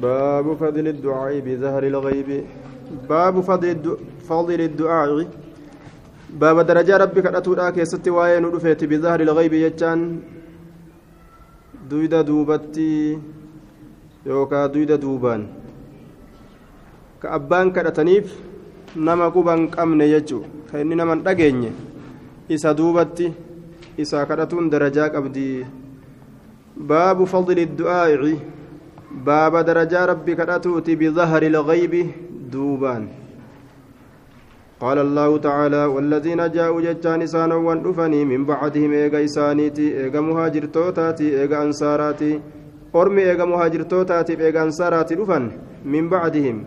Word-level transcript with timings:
باب 0.00 0.56
فضل 0.56 0.86
الدعاء 0.88 1.40
بظهر 1.40 1.82
الغيب. 1.82 2.28
باب 3.08 3.40
فضل 3.40 3.96
فضل 4.24 4.60
الدعاء. 4.60 5.28
باب 6.32 6.56
درجة 6.64 6.96
ربك 6.96 7.26
أتودا 7.26 7.70
كيست 7.70 8.08
وين 8.08 8.44
رفيت 8.44 8.84
بظهر 8.84 9.20
الغيب 9.20 9.52
يجان. 9.52 10.00
دويدا 11.90 12.20
دوبتي 12.24 13.18
يوكا 14.26 14.66
دويدا 14.66 14.96
دوبان. 14.96 15.46
كأبان 17.22 17.72
كرتنيف 17.72 18.26
نما 18.96 19.28
قبان 19.28 19.68
قمن 19.68 20.00
يجو. 20.00 20.40
كأني 20.72 20.94
نما 20.94 21.14
دقيني 21.20 21.70
إسا 22.48 22.72
دوبتي 22.72 23.32
إسا 24.00 24.24
كرتون 24.24 24.70
درجة 24.72 25.12
أبدي 25.12 25.66
باب 26.76 27.24
فضل 27.24 27.58
الدعاء. 27.58 28.36
باب 29.12 29.56
درجة 29.56 30.04
ربك 30.04 30.40
أتوتي 30.40 30.96
بظهر 30.96 31.42
الغيب 31.42 31.94
دوبان 32.52 33.08
قال 34.80 34.98
الله 34.98 35.38
تعالى 35.38 35.84
والذين 35.84 36.50
جاءوا 36.50 36.80
جتان 36.80 37.22
إسانا 37.22 37.54
وندفني 37.54 38.24
من 38.24 38.44
بعدهم 38.44 38.92
إيغا 38.92 39.24
إسانيتي 39.24 39.86
إيغا 40.00 40.20
مهاجر 40.20 40.64
توتاتي 40.64 41.40
إيغا 41.40 41.62
أنصاراتي. 41.62 42.40
أرمي 42.94 43.22
إيغا 43.30 43.44
مهاجر 43.44 43.82
توتاتي 43.82 44.34
إيغا 44.40 44.62
أنصاراتي 44.62 45.14
دفن 45.14 45.50
من 45.84 46.08
بعدهم. 46.08 46.64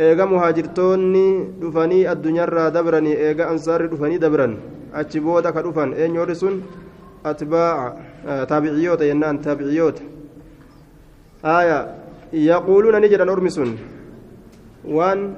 إيغا 0.00 0.24
مهاجر 0.24 0.64
توني 0.64 1.28
دفني 1.62 2.12
الدنيا 2.12 2.44
را 2.44 2.68
دبرني 2.68 3.12
إيغا 3.18 3.50
أنصار 3.50 3.86
دفني 3.86 4.18
دبرن. 4.18 4.52
أتشبوتا 4.94 5.50
كدفن 5.50 5.92
إين 5.92 6.14
يورسون 6.14 6.62
أتباع 7.26 7.96
آه 8.26 8.44
تابعيوت 8.44 9.00
ينان 9.02 9.40
تابعيوت. 9.40 9.98
آية 11.44 11.94
يقولون 12.32 12.94
نجد 13.00 13.20
أرمسون 13.20 13.70
وان 14.84 15.34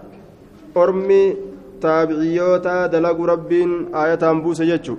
أرمي 0.77 1.51
taabiciyyoota 1.81 2.93
dalagu 2.93 3.27
rabbiin 3.27 3.73
aayataan 3.93 4.43
buuse 4.45 4.67
jechu. 4.67 4.99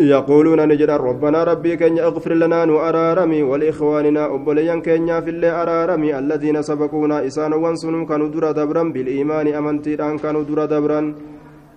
يقولون 0.00 0.68
نجد 0.68 0.90
ربنا 0.90 1.44
ربي 1.44 1.76
كن 1.76 1.98
اغفر 1.98 2.32
لنا 2.34 2.64
وأرارمي 2.64 3.42
ولإخواننا 3.42 4.22
أبليا 4.34 4.76
كن 4.80 5.08
في 5.24 5.30
الله 5.30 5.52
أرارمي 5.62 6.18
الذين 6.18 6.62
سبقونا 6.62 7.26
إسان 7.26 7.52
وانسن 7.52 8.06
كانوا 8.08 8.28
درا 8.28 8.52
دبرا 8.52 8.82
بالإيمان 8.94 9.46
أمنتي 9.60 9.96
كانوا 9.96 10.42
درا 10.48 10.64
دبرا 10.72 11.00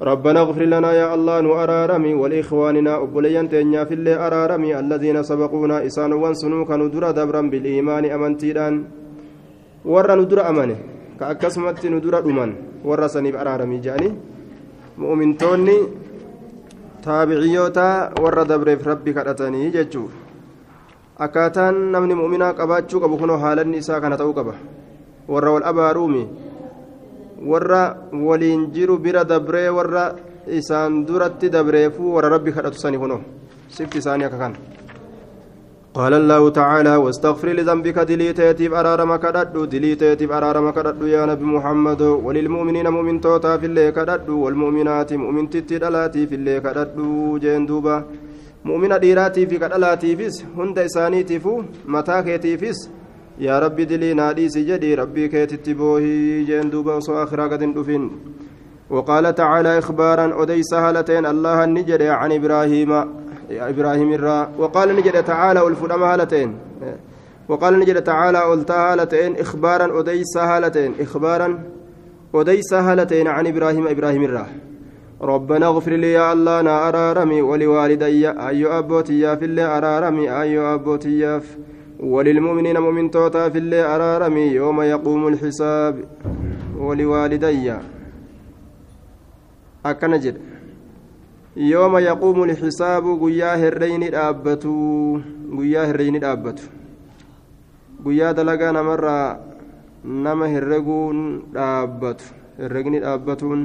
ربنا 0.03 0.39
اغفر 0.45 0.63
لنا 0.73 0.91
يا 1.01 1.07
الله 1.15 1.47
وأرارمي 1.47 2.13
ولإخواننا 2.21 2.93
أبليا 3.03 3.43
تنيا 3.53 3.83
في 3.87 3.93
الله 3.93 4.15
أرارمي 4.27 4.71
الذين 4.79 5.17
سبقونا 5.23 5.85
إسان 5.87 6.11
وانسن 6.13 6.53
كانوا 6.67 6.91
درا 6.93 7.11
دبرا 7.15 7.41
بالإيمان 7.51 8.03
أمنتي 8.15 8.51
أن 8.67 8.73
ورا 9.87 10.15
ندر 10.19 10.39
أمنه 10.49 10.77
كأكسمت 11.19 11.85
ندر 11.93 12.15
أمان 12.19 12.51
warra 12.83 13.07
saniif 13.07 13.35
araaramii 13.39 13.79
jedhanii 13.79 14.11
mu'umintoonni 15.01 15.75
taabiciyyoota 17.05 17.85
warra 18.23 18.43
dabreef 18.49 18.83
rabbi 18.85 19.13
kadhatanii 19.17 19.71
jechuu 19.75 20.09
akkaataan 21.25 21.79
namni 21.95 22.19
mu'uminaa 22.19 22.53
qabaachuu 22.59 22.99
qabu 23.03 23.17
kunoo 23.21 23.37
haalanni 23.43 23.79
isaa 23.83 24.01
kana 24.03 24.19
ta'uu 24.19 24.35
qaba 24.39 24.53
warra 25.27 25.55
warra 27.45 27.97
waliin 28.11 28.71
jiru 28.71 28.97
bira 28.99 29.23
dabree 29.23 29.69
warra 29.69 30.15
isaan 30.47 31.05
duratti 31.05 31.49
dabreefuu 31.49 32.13
warra 32.15 32.29
rabbi 32.35 32.51
kadhatu 32.51 32.79
sani 32.79 32.97
kunoo 32.97 33.21
sifti 33.67 33.97
isaanii 33.97 34.25
akka 34.29 34.37
kana. 34.37 34.57
قال 35.93 36.13
الله 36.13 36.49
تعالى 36.49 36.95
واستغفر 36.95 37.47
لذنبك 37.47 37.99
دليتيتيف 37.99 38.73
أرارم 38.73 39.15
كددو 39.15 39.65
دليتيتيف 39.65 40.31
أرارم 40.31 40.69
كددو 40.69 41.05
يا 41.05 41.25
نبي 41.25 41.45
محمد 41.45 42.01
وللمؤمنين 42.01 42.87
مؤمن 42.89 43.21
توتا 43.21 43.57
في 43.57 43.65
اللي 43.65 43.91
كددو 43.91 44.45
والمؤمنات 44.45 45.13
مؤمن 45.13 45.49
تتدلاتي 45.49 46.27
في 46.27 46.35
اللي 46.35 46.59
كددو 46.65 47.37
جندوبا 47.37 48.03
مؤمن 48.65 48.99
ديراتي 48.99 49.45
في 49.47 49.57
كدلاتي 49.57 50.15
فيس 50.15 50.45
هند 50.57 50.79
يا 53.39 53.59
ربي 53.59 53.85
دلي 53.85 54.13
نادي 54.13 54.49
سجدي 54.49 54.95
ربي 54.95 55.27
كيتتبوهي 55.27 56.43
جندوبا 56.43 56.93
وصو 56.95 57.23
آخرا 57.23 57.47
قد 57.47 57.73
دفن 57.73 58.11
وقال 58.89 59.35
تعالى 59.35 59.77
إخبارا 59.77 60.43
أدي 60.43 60.63
سهلتين 60.63 61.25
الله 61.25 61.63
النجد 61.63 62.01
عن 62.01 62.31
إبراهيم 62.31 62.91
إبراهيم 63.51 64.13
الرا. 64.13 64.49
وقال 64.57 64.95
نجد 64.95 65.23
تعالى 65.23 65.67
الفرما 65.67 66.13
هالتين 66.13 66.55
وقال 67.49 67.79
نجد 67.79 68.03
تعالى 68.03 68.53
ألتا 68.53 68.93
هالتين 68.93 69.35
إخبارا 69.37 69.99
أديس 69.99 70.37
هالتين 70.37 70.93
إخبارا 70.99 71.59
أديس 72.35 72.73
هالتين 72.73 73.27
عن 73.27 73.47
إبراهيم 73.47 73.87
إبراهيم 73.87 74.23
الرا. 74.23 74.47
ربنا 75.21 75.65
اغفر 75.65 75.91
لي 75.91 76.11
يا 76.11 76.33
الله 76.33 76.61
نا 76.61 76.87
أرارمي 76.89 77.41
ولوالدي 77.41 78.29
أيو 78.29 78.79
أبوتي 78.79 79.37
في 79.37 79.45
الله 79.45 79.77
أرارمي 79.77 80.41
أيو 80.41 80.73
أبوتي 80.73 81.19
يا 81.19 81.41
وللمؤمنين 82.03 82.77
مؤمن 82.77 83.11
توتا 83.11 83.49
في 83.49 83.57
الله 83.57 83.95
أرارمي 83.95 84.41
يوم 84.59 84.81
يقوم 84.81 85.27
الحساب 85.27 85.95
ولوالدي 86.77 87.73
أكن 89.85 90.19
جد 90.19 90.37
yooma 91.55 92.01
yaquumu 92.01 92.45
lxisaabu 92.49 93.17
guyyaa 93.21 93.57
herreyni 93.61 94.09
dhaabbatu 94.09 95.21
guyyaa 95.53 95.85
herreyni 95.85 96.19
dhaabbatu 96.19 96.63
guyyaa 98.03 98.33
dalagaa 98.33 98.71
namarraa 98.73 99.37
nama 100.03 100.47
herreguun 100.49 101.19
dhaabbatu 101.53 102.25
herregni 102.57 102.99
dhaabbatuun 103.05 103.61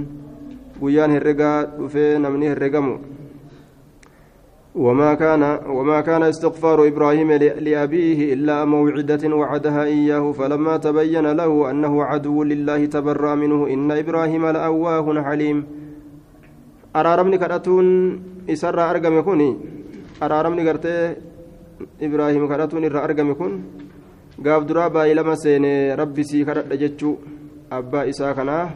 guyyaan 0.81 1.17
herregaa 1.17 1.65
dhufee 1.79 2.19
namni 2.19 2.53
herregamu 2.53 2.99
وما 4.79 5.15
كان 5.15 5.43
وما 5.67 6.01
كان 6.01 6.23
استغفار 6.23 6.79
إبراهيم 6.87 7.33
لابيه 7.67 8.21
الا 8.35 8.65
موعده 8.65 9.23
وعدها 9.41 9.83
اياه 9.85 10.33
فلما 10.33 10.75
تبين 10.77 11.27
له 11.41 11.71
انه 11.71 12.05
عدو 12.05 12.43
لله 12.43 12.81
تبرأ 12.87 13.35
منه 13.35 13.61
ان 13.75 13.91
إبراهيم 13.91 14.45
لأواه 14.47 15.23
حليم 15.23 15.59
araaramni 20.21 20.65
gartee 20.67 21.17
ibraahim 22.07 22.49
kadhatuun 22.51 22.87
irraa 22.89 23.05
argame 23.07 23.35
kun 23.39 23.53
gaaf 24.45 24.63
duraa 24.69 24.91
baay'ee 24.91 25.15
lama 25.19 25.35
seene 25.43 25.95
rabbi 26.01 26.25
sii 26.31 26.45
kadhadha 26.49 26.81
jechuu 26.83 27.15
abbaa 27.79 28.05
isaa 28.13 28.35
kanaaf 28.39 28.71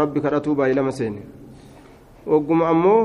rabbi 0.00 0.22
kadhatuu 0.24 0.54
baay'ee 0.58 0.78
lama 0.78 0.92
seene 0.98 1.22
wagguma 2.32 2.68
ammoo 2.72 3.02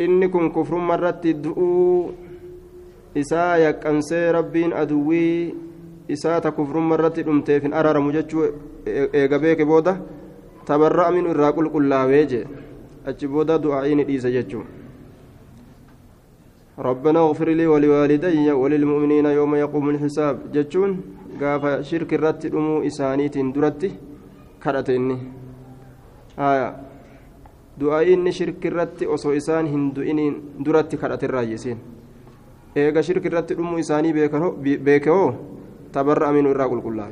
inni 0.00 0.28
kun 0.28 0.50
kufrummaa 0.52 0.98
irratti 0.98 1.34
du'uu 1.34 2.12
isaa 3.14 3.56
yaqqansee 3.64 4.32
rabbiin 4.32 4.72
aduwwii 4.72 5.54
isaa 6.08 6.40
ta 6.40 6.52
kufrummaa 6.52 6.98
irratti 6.98 7.22
dhumteef 7.28 7.62
hin 7.62 7.74
araaramu 7.74 8.12
jechuu 8.12 8.46
eega 8.86 9.38
beeke 9.38 9.64
booda 9.64 9.98
tabarra'a 10.64 11.12
minu 11.18 11.30
irraa 11.34 11.52
qulqullaawee 11.52 12.24
jee 12.32 12.46
achi 13.06 13.28
booda 13.28 13.58
du'aa'ii 13.58 13.94
ni 13.94 14.04
dhiisa 14.10 14.30
jechuun 14.30 14.66
ربنا 16.78 17.18
اغفر 17.18 17.48
لي 17.48 17.66
ولوالدي 17.66 18.52
وللمؤمنين 18.52 19.26
يوم 19.26 19.54
يقوم 19.54 19.86
الحساب 19.90 20.52
جتون 20.52 20.90
قاف 21.40 21.64
شرك 21.88 22.14
الرت 22.14 22.52
أمو 22.52 22.84
إسانيت 22.86 23.38
درت 23.56 23.82
كرتني 24.62 25.18
آية 26.38 26.68
دعائين 27.76 28.24
شرك 28.32 28.66
الرت 28.66 29.02
أصو 29.02 29.36
إسان 29.36 29.66
هندوئين 29.68 30.18
درت 30.64 30.96
كرت 30.96 31.22
الراجسين 31.28 31.78
إيغا 32.76 33.00
شرك 33.00 33.26
الرت 33.26 33.52
أمو 33.52 33.78
إساني 33.78 34.12
بيكهو 34.86 35.24
تبرأ 35.92 36.28
من 36.36 36.46
الراقل 36.52 36.80
كلها 36.80 37.08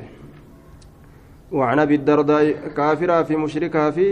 وعن 1.51 1.77
أبي 1.79 1.95
الدرداء 1.95 2.45
كافرا 2.77 3.23
في 3.23 3.33
مشركها 3.37 3.89
في 3.91 4.07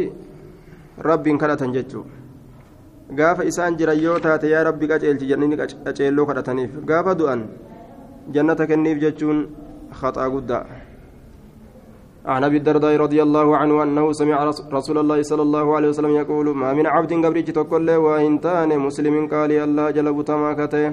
rabbiin 0.98 1.38
kadhatan 1.42 1.74
jechuudha 1.74 2.14
gaafa 3.18 3.44
isaan 3.50 3.78
jiran 3.78 3.98
yoo 3.98 4.20
taate 4.20 4.50
yaa 4.50 4.64
rabbi 4.64 4.88
qaceelchi 4.88 5.28
jennani 5.28 5.58
qaceelloo 5.58 6.26
kadhataniif 6.26 6.78
gaafa 6.86 7.16
du'an 7.18 7.50
jannata 8.32 8.68
kenniif 8.68 9.00
jechuun 9.02 9.48
khaxaa 10.00 10.30
guddaa 10.30 10.66
عن 12.29 12.45
أبي 12.45 12.57
الدرداء 12.57 12.97
رضي 12.97 13.23
الله 13.23 13.57
عنه 13.57 13.83
أنه 13.83 14.13
سمع 14.13 14.39
رسول 14.79 14.99
الله 14.99 15.23
صلى 15.23 15.43
الله 15.43 15.77
عليه 15.77 15.89
وسلم 15.89 16.15
يقول 16.23 16.47
ما 16.57 16.73
من 16.79 16.87
عبد 16.87 17.13
قبريت 17.25 17.51
تقول 17.51 17.91
وانتان 17.91 18.71
مسلم 18.87 19.15
قال 19.33 19.51
الله 19.53 19.87
جل 19.97 20.09
بتما 20.19 20.53
كته 20.59 20.93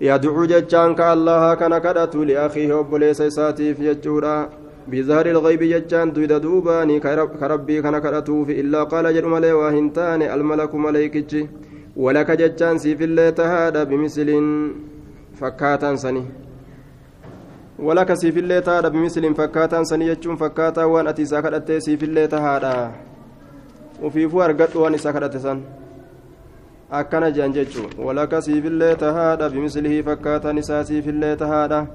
يدعو 0.00 0.44
جتان 0.52 0.90
كالله 1.00 1.54
كان 1.60 1.74
كدت 1.84 2.14
لأخيه 2.28 2.70
وبليس 2.78 3.20
ساتيف 3.22 3.80
يجورا 3.88 4.36
بظهر 4.90 5.26
الغيب 5.34 5.62
جتان 5.72 6.12
دويد 6.12 6.32
دوباني 6.44 6.96
كربي 7.40 7.76
كان 7.84 7.96
كرتوف 8.04 8.48
إلا 8.60 8.80
قال 8.92 9.04
جل 9.14 9.26
ملي 9.34 9.52
وهنتان 9.60 10.20
الملك 10.36 10.72
مليكج 10.74 11.32
ولك 12.04 12.30
جتان 12.30 12.74
سيف 12.82 13.00
الله 13.08 13.30
تهادى 13.30 13.82
بمثل 13.90 14.28
فكاتا 15.38 15.90
سني. 16.04 16.24
ولك 17.78 18.14
سيف 18.14 18.36
الله 18.36 18.58
تعالى 18.60 18.90
بمثل 18.90 19.34
فكاتا 19.34 19.84
سنيتشون 19.84 20.36
فكاتا 20.36 20.84
وان 20.84 21.06
أتي 21.06 21.24
ساكت 21.24 21.72
سيف 21.72 22.02
الله 22.02 22.26
تعالى 22.26 22.90
وفي 24.02 24.28
فوار 24.28 24.52
قد 24.52 24.76
وان 24.76 24.96
ساكت 24.96 25.36
سن 25.36 25.60
jechuun 27.52 27.90
walaka 27.98 28.42
siifillee 28.42 28.94
tahaadha 28.94 29.50
bimislihi 29.50 30.02
fakkaataan 30.02 30.58
isaa 30.58 30.84
siifillee 30.84 31.36
tahaadha 31.36 31.86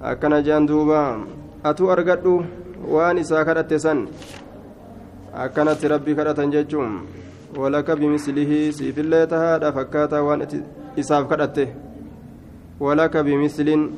akkana 0.00 0.42
jean 0.42 0.66
duuba 0.66 1.20
atuu 1.62 1.90
argadhu 1.90 2.44
waan 2.88 3.18
isaa 3.18 3.44
kadhatte 3.44 3.78
san 3.78 4.08
akkanatti 5.44 5.88
rabbi 5.88 6.14
kadhatan 6.14 6.50
jechuun 6.50 7.04
walaka 7.56 7.96
bimislihi 7.96 8.72
siifillee 8.72 9.26
tahaadha 9.26 9.72
fakkaataa 9.72 10.22
waan 10.22 10.46
isaaf 10.96 11.28
kadhatte 11.28 11.68
walaka 12.80 13.22
bimislin 13.22 13.92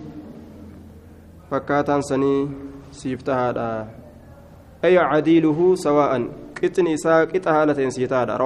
fakkaataan 1.50 2.02
sanii 2.02 2.48
siif 2.90 3.22
tahaadha. 3.28 3.86
Ay 4.82 4.96
cadiiluhu 4.96 5.76
sawaa'an 5.76 6.30
qixni 6.58 6.92
isaa 6.98 7.26
qixa 7.26 7.50
haala 7.56 7.74
ta'en 7.74 7.90
sii 7.90 8.08
tahaadha 8.08 8.38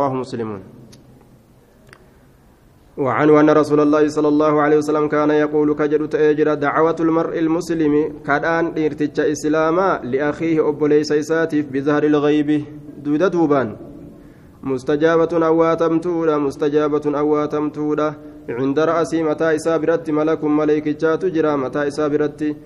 أن 3.40 3.50
رسول 3.50 3.80
الله 3.80 4.08
صلى 4.08 4.28
الله 4.28 4.60
عليه 4.60 4.76
وسلم 4.76 5.08
كان 5.08 5.30
يقول 5.30 5.74
كجد 5.74 6.08
تأجر 6.08 6.54
دعوة 6.54 6.96
المرء 7.00 7.38
المسلم 7.38 7.94
كدان 8.26 8.64
إرتج 8.84 9.20
إسلاما 9.20 10.00
لأخيه 10.04 10.68
أبو 10.68 10.86
ليس 10.86 11.12
إساتف 11.12 11.64
بظهر 11.72 12.04
الغيب 12.04 12.64
دود 13.04 13.22
دوبان 13.30 13.76
مستجابة 14.62 15.46
أواتمتودا 15.46 16.38
مستجابة 16.38 17.18
أواتمتودا 17.18 18.14
عند 18.48 18.78
رأسي 18.78 19.22
متى 19.22 19.56
إسابرت 19.56 20.10
ملك 20.10 20.44
ملك 20.44 20.84
تجرى 21.22 21.56
متى 21.56 21.88
إسابرت 21.88 22.56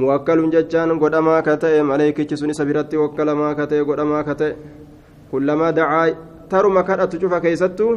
موكل 0.00 0.40
ججان 0.54 0.90
قدما 1.02 1.36
كتئ 1.46 1.74
ملك 1.90 2.18
سني 2.40 2.52
سبرت 2.60 2.92
وكلما 2.94 3.48
كتئ 3.58 3.80
قدما 3.88 4.18
كتئ 4.28 4.52
كلما 5.32 5.70
دعا 5.70 6.04
ترى 6.50 6.68
مكانت 6.78 7.12
تشوف 7.12 7.34
كيستو 7.44 7.88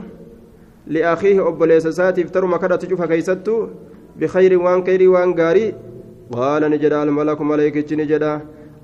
لأخيه 0.88 1.48
أبوليس 1.48 1.88
ساتيف 1.88 2.30
ترى 2.32 2.58
كرة 2.62 2.76
تشوف 2.76 3.02
كيستو 3.12 3.68
بخير 4.20 4.52
وان 4.64 4.84
كيري 4.84 5.08
وان 5.08 5.30
غاري 5.40 5.66
قال 6.32 6.62
نجد 6.72 6.94
الملك 6.94 7.42
ملائكة 7.42 7.90
نجد 7.96 8.24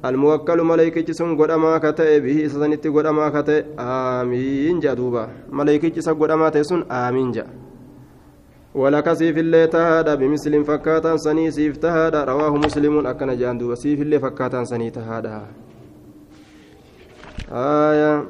الموكل 0.06 0.60
ملائكة 0.72 1.14
سن 1.14 1.30
قدما 1.40 1.78
كتئ 1.78 2.20
به 2.20 2.38
سنت 2.48 2.88
قدما 2.96 3.26
كتئ 3.36 3.64
آمين 3.80 4.80
جدوبا 4.80 5.24
ملائكة 5.52 5.96
سن 6.06 6.14
قدما 6.22 6.50
تسن 6.50 6.82
آمين 6.92 7.32
جا 7.32 7.46
ولك 8.78 9.14
سيف 9.14 9.38
الله 9.38 9.66
تهادا 9.66 10.16
بمثل 10.16 10.54
فكاتا 10.64 11.18
سني 11.18 11.52
سيف 11.52 11.78
تهادا 11.78 12.24
رواه 12.24 12.54
مسلم 12.56 13.08
أكن 13.08 13.38
جاندوبا 13.38 13.76
سيف 13.76 14.02
الله 14.02 14.18
فكاتا 14.18 14.64
سني 14.64 14.90
تهادا 14.90 15.42
آية. 17.52 18.24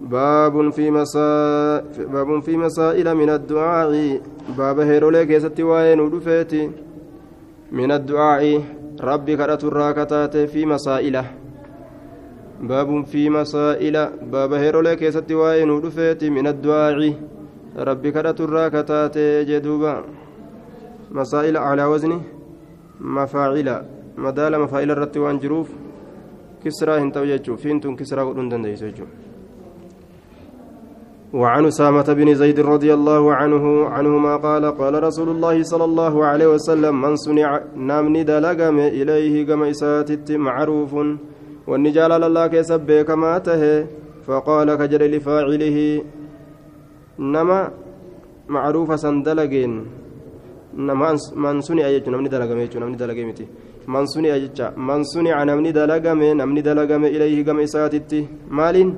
باب 0.00 0.70
في 0.70 0.90
مسا 0.90 1.80
باب 2.12 2.40
في 2.42 2.56
مسائل 2.56 3.14
من 3.14 3.30
الدعاء. 3.30 4.20
باب 4.58 4.78
هيرولي 4.80 5.26
كيستي 5.26 5.62
وين 5.62 6.00
ودفيتي 6.00 6.70
من 7.72 7.92
الدعاء. 7.92 8.62
ربي 9.00 9.36
كرت 9.36 9.64
الراكتات 9.64 10.36
في 10.36 10.66
مسائل 10.66 11.22
باب 12.60 13.04
في 13.04 13.30
مسائل. 13.30 14.08
باب 14.32 14.52
هيرولي 14.52 14.96
كيستي 14.96 15.34
وين 15.34 15.70
ودفيتي 15.70 16.30
من 16.30 16.46
الدعاء. 16.46 17.14
ربي 17.76 18.10
كرت 18.10 18.40
الراكتات 18.40 19.18
جدوبا. 19.48 19.94
مسائل 21.10 21.56
على 21.56 21.84
وزن 21.84 22.20
مفاعل 23.00 23.82
مدال 24.18 24.60
مفاعل 24.60 24.90
الرت 24.90 25.16
وان 25.16 25.38
جروف 25.38 25.68
كسرى 26.64 26.94
هنتو 27.02 27.22
يجو 27.22 27.56
فينتون 27.56 27.96
كسرى 27.96 28.22
قدون 28.22 28.48
دنديس 28.48 28.82
يجو 28.82 29.04
وعن 31.34 31.64
أسامة 31.66 32.08
بن 32.18 32.34
زيد 32.34 32.60
رضي 32.60 32.94
الله 32.94 33.34
عنه 33.34 33.64
عنهما 33.86 34.36
قال 34.36 34.64
قال 34.80 35.02
رسول 35.02 35.28
الله 35.28 35.62
صلى 35.62 35.84
الله 35.84 36.24
عليه 36.24 36.46
وسلم 36.54 36.94
من 37.00 37.16
صنع 37.16 37.60
نامني 37.76 38.22
دلقم 38.22 38.78
إليه 38.78 39.46
كما 39.46 39.70
إساتت 39.70 40.32
معروف 40.32 40.94
والنجال 41.66 42.12
الله 42.12 42.46
كسب 42.46 42.90
كما 43.08 43.38
ته 43.38 43.86
فقال 44.26 44.74
كجر 44.74 45.02
لفاعله 45.02 45.78
نما 47.18 47.60
معروف 48.48 48.90
سندلقين 49.00 49.72
نما 50.86 51.08
من 51.44 51.60
صنع 51.66 51.86
يجو 51.94 52.10
نمني 52.12 52.28
دلقم 52.34 52.58
يجو 52.64 52.78
نمني 52.82 52.96
دلقم 53.02 53.28
من 53.94 54.04
صنع 54.12 54.34
يجو 54.44 54.66
من 54.88 55.00
صنع 55.12 55.36
نمني 55.48 55.70
دلقم 55.78 56.20
نمني 56.40 56.60
دلقم 56.68 57.02
إليه 57.14 57.38
كما 57.46 57.64
إساتت 57.64 58.12
مالين 58.58 58.88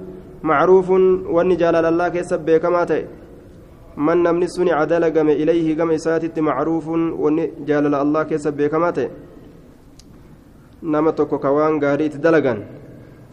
معروف 0.51 0.89
واني 1.35 1.55
جلال 1.63 1.87
الله 1.93 2.09
كيسب 2.15 2.41
بكما 2.47 2.85
تي 2.91 3.01
من 4.07 4.19
نمني 4.27 4.47
سني 4.55 4.73
عدل 4.79 5.05
قم 5.17 5.29
إليه 5.41 5.69
قم 5.79 5.91
إساتت 5.99 6.37
معروف 6.49 6.87
واني 7.23 7.45
جلال 7.69 7.95
الله 8.03 8.23
كيسب 8.31 8.55
بكما 8.61 8.91
تي 8.97 9.07
نما 10.93 11.11
توكو 11.19 11.39
كوان 11.45 11.75
غاريت 11.85 12.17
دلقا 12.25 12.55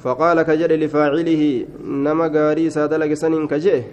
فقال 0.04 0.38
كجد 0.48 0.72
لفاعله 0.72 1.42
نما 2.06 2.28
غاري 2.36 2.70
سادلق 2.76 3.12
سنين 3.14 3.48
كجه 3.52 3.84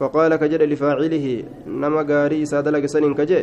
فقال 0.00 0.36
كجد 0.36 0.62
لفاعله 0.72 1.26
نما 1.80 2.02
غاري 2.10 2.40
سادلق 2.52 2.84
سنين 2.94 3.14
كجه 3.14 3.42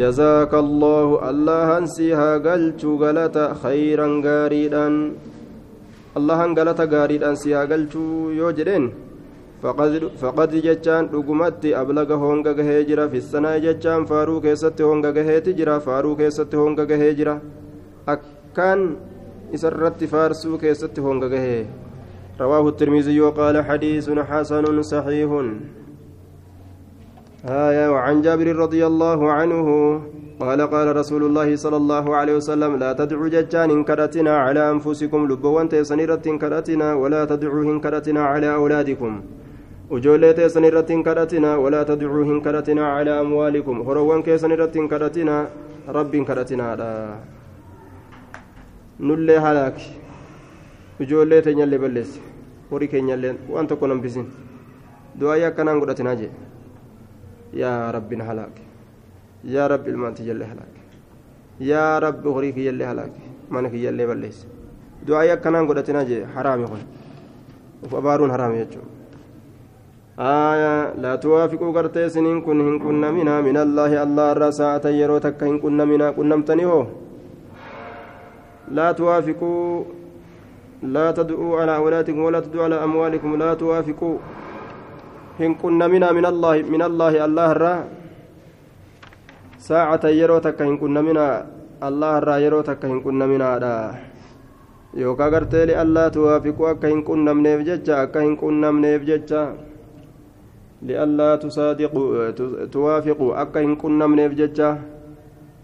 جزاك 0.00 0.52
الله 0.64 1.06
الله 1.30 1.68
انسيها 1.78 2.30
قلت 2.46 2.82
غلط 3.02 3.36
خيرا 3.62 4.08
غاريدا 4.24 4.86
si 6.14 7.52
haa 7.52 7.66
galchuu 7.66 8.30
yoo 8.38 8.52
jedheen 8.58 8.84
faqad 10.20 10.52
jechaan 10.66 11.08
dhugumatti 11.12 11.74
ablaga 11.80 12.16
honga 12.24 12.52
gahee 12.58 12.84
jira 12.90 13.08
fissanaa 13.14 13.58
jechaan 13.64 14.06
faaruu 14.10 14.40
keessatti 14.44 14.82
honga 14.88 15.10
gaheeti 15.16 15.56
jira 15.60 15.80
faaruu 15.86 16.14
keessatti 16.20 16.56
honga 16.56 16.84
gahee 16.90 17.14
jira 17.20 17.34
akkaan 18.14 18.80
isarratti 19.56 20.06
faarsuu 20.06 20.56
keessatti 20.64 21.00
honga 21.06 21.28
gahee 21.34 21.66
رواه 22.40 22.68
الترمذي 22.68 23.20
وقال 23.20 23.64
حديث 23.64 24.10
حسن 24.10 24.82
صحيح. 24.82 25.30
آية 27.44 27.86
وعن 27.92 28.22
جابر 28.22 28.56
رضي 28.56 28.86
الله 28.86 29.20
عنه 29.32 29.66
قال 30.40 30.60
قال 30.74 30.96
رسول 30.96 31.22
الله 31.28 31.56
صلى 31.56 31.76
الله 31.76 32.16
عليه 32.16 32.34
وسلم 32.36 32.76
لا 32.76 32.92
تدعوا 32.92 33.28
ججان 33.28 33.84
كرتنا 33.84 34.36
على 34.36 34.70
أنفسكم 34.70 35.20
لبوان 35.30 35.68
تيسنيرة 35.68 36.26
كرتنا 36.40 36.94
ولا 36.94 37.24
تدعوا 37.24 37.78
كرتنا 37.84 38.22
على 38.24 38.54
أولادكم. 38.54 39.12
وجولي 39.90 40.32
تيسنيرة 40.32 40.90
كرتنا 41.06 41.56
ولا 41.56 41.82
تدعوا 41.82 42.40
كرتنا 42.40 42.84
على 42.96 43.20
أموالكم. 43.20 43.76
هروان 43.88 44.22
كيسنيرة 44.22 44.74
كرتنا 44.90 45.36
رب 45.88 46.16
كرتنا 46.16 46.76
لا 46.76 46.92
نلي 49.00 49.36
هلاك. 49.38 49.78
وجولي 51.00 51.40
تنيالي 51.40 51.78
بلس 51.78 52.20
horii 52.70 52.88
keenyallee 52.92 53.34
waan 53.54 53.66
tokko 53.70 53.86
nan 53.86 54.00
bisin 54.04 54.26
du'aa 55.20 55.46
akkanaan 55.48 55.80
godhatinaa 55.82 56.14
jee 56.20 56.30
yaa 57.60 57.92
rabbi 57.96 58.16
na 58.20 58.24
halaake 58.30 58.62
yaa 59.54 59.68
rabbi 59.72 59.90
ilmaan 59.94 60.14
tiyyallee 60.20 60.48
halaake 60.52 60.80
yaa 61.70 62.00
rabbi 62.06 62.28
horii 62.38 62.52
kiyyallee 62.56 62.88
halaake 62.90 63.22
mana 63.56 63.70
kiyyallee 63.74 64.06
balleesse 64.10 64.48
du'aa 65.06 65.28
akkanaan 65.36 65.68
godhatinaa 65.70 66.04
jee 66.10 66.24
haraami 66.38 66.66
kun 66.72 66.82
uf 67.84 67.94
abaaruun 68.02 68.36
haraami 68.36 68.60
jechuudha 68.64 68.92
آية 70.18 70.94
لا 71.04 71.16
توافقوا 71.16 71.72
قرتي 71.76 72.08
سنين 72.08 72.40
كن 72.46 72.60
هن 72.66 72.78
كن 72.78 73.02
منا 73.16 73.40
من 73.46 73.56
الله 73.56 74.02
الله 74.02 74.26
الرساءة 74.32 74.86
يرو 75.00 75.18
تك 75.18 75.42
هن 75.42 75.58
كن 75.58 75.74
منا 75.90 76.10
كنمتني 76.14 76.64
هو 76.70 76.86
لا 78.78 78.92
توافقوا 78.92 79.84
لا 80.84 81.10
تدعوا 81.10 81.60
على 81.60 81.76
أولادكم 81.76 82.20
ولا 82.20 82.40
تدعوا 82.40 82.64
على 82.64 82.76
أموالكم 82.84 83.36
لا 83.36 83.54
توافقوا 83.54 84.16
هن 85.40 85.54
كن 85.54 85.80
منا 85.92 86.12
من 86.12 86.26
الله 86.26 86.56
من 86.68 86.82
الله 86.82 87.24
الله 87.24 87.48
الرا 87.52 87.76
ساعة 89.58 90.04
يرو 90.20 90.38
تك 90.38 90.60
هن 90.62 90.76
كن 90.76 90.96
منا 91.06 91.28
الله 91.88 92.12
الرا 92.18 92.36
يرو 92.44 92.60
تك 92.60 92.84
هن 92.84 93.00
كن 93.00 93.20
منا 93.30 93.58
دا 93.58 93.74
yookaan 94.94 95.30
gartee 95.30 95.66
li'allaa 95.66 96.10
tuwaafiquu 96.14 96.66
akka 96.70 96.86
hin 96.88 97.02
qunnamneef 97.02 97.62
jecha 97.66 97.96
akka 98.00 98.20
hin 98.22 98.36
qunnamneef 98.38 99.02
jecha 99.08 99.40
li'allaa 100.90 101.32
tusaadiquu 101.44 102.02
tuwaafiquu 102.70 103.32
akka 103.42 103.64
hin 103.64 103.74
qunnamneef 103.80 104.36
jecha 104.40 104.68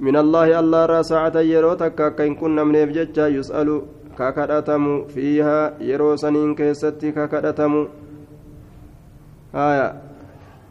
min 0.01 0.19
allaahi 0.23 0.57
allah 0.63 0.83
irraa 0.89 1.07
saacatan 1.13 1.47
yeroo 1.47 1.77
takka 1.85 2.11
akka 2.11 2.27
hin 2.27 2.35
qunnamneef 2.43 2.91
jecha 2.99 3.29
yus'alu 3.37 3.79
ka 4.21 4.29
kadhatamu 4.37 4.95
fiihaa 5.17 5.65
yeroo 5.91 6.13
saniin 6.23 6.53
keessatti 6.61 7.13
ka 7.19 7.25
kadhatamu 7.35 7.83
haya 9.57 9.87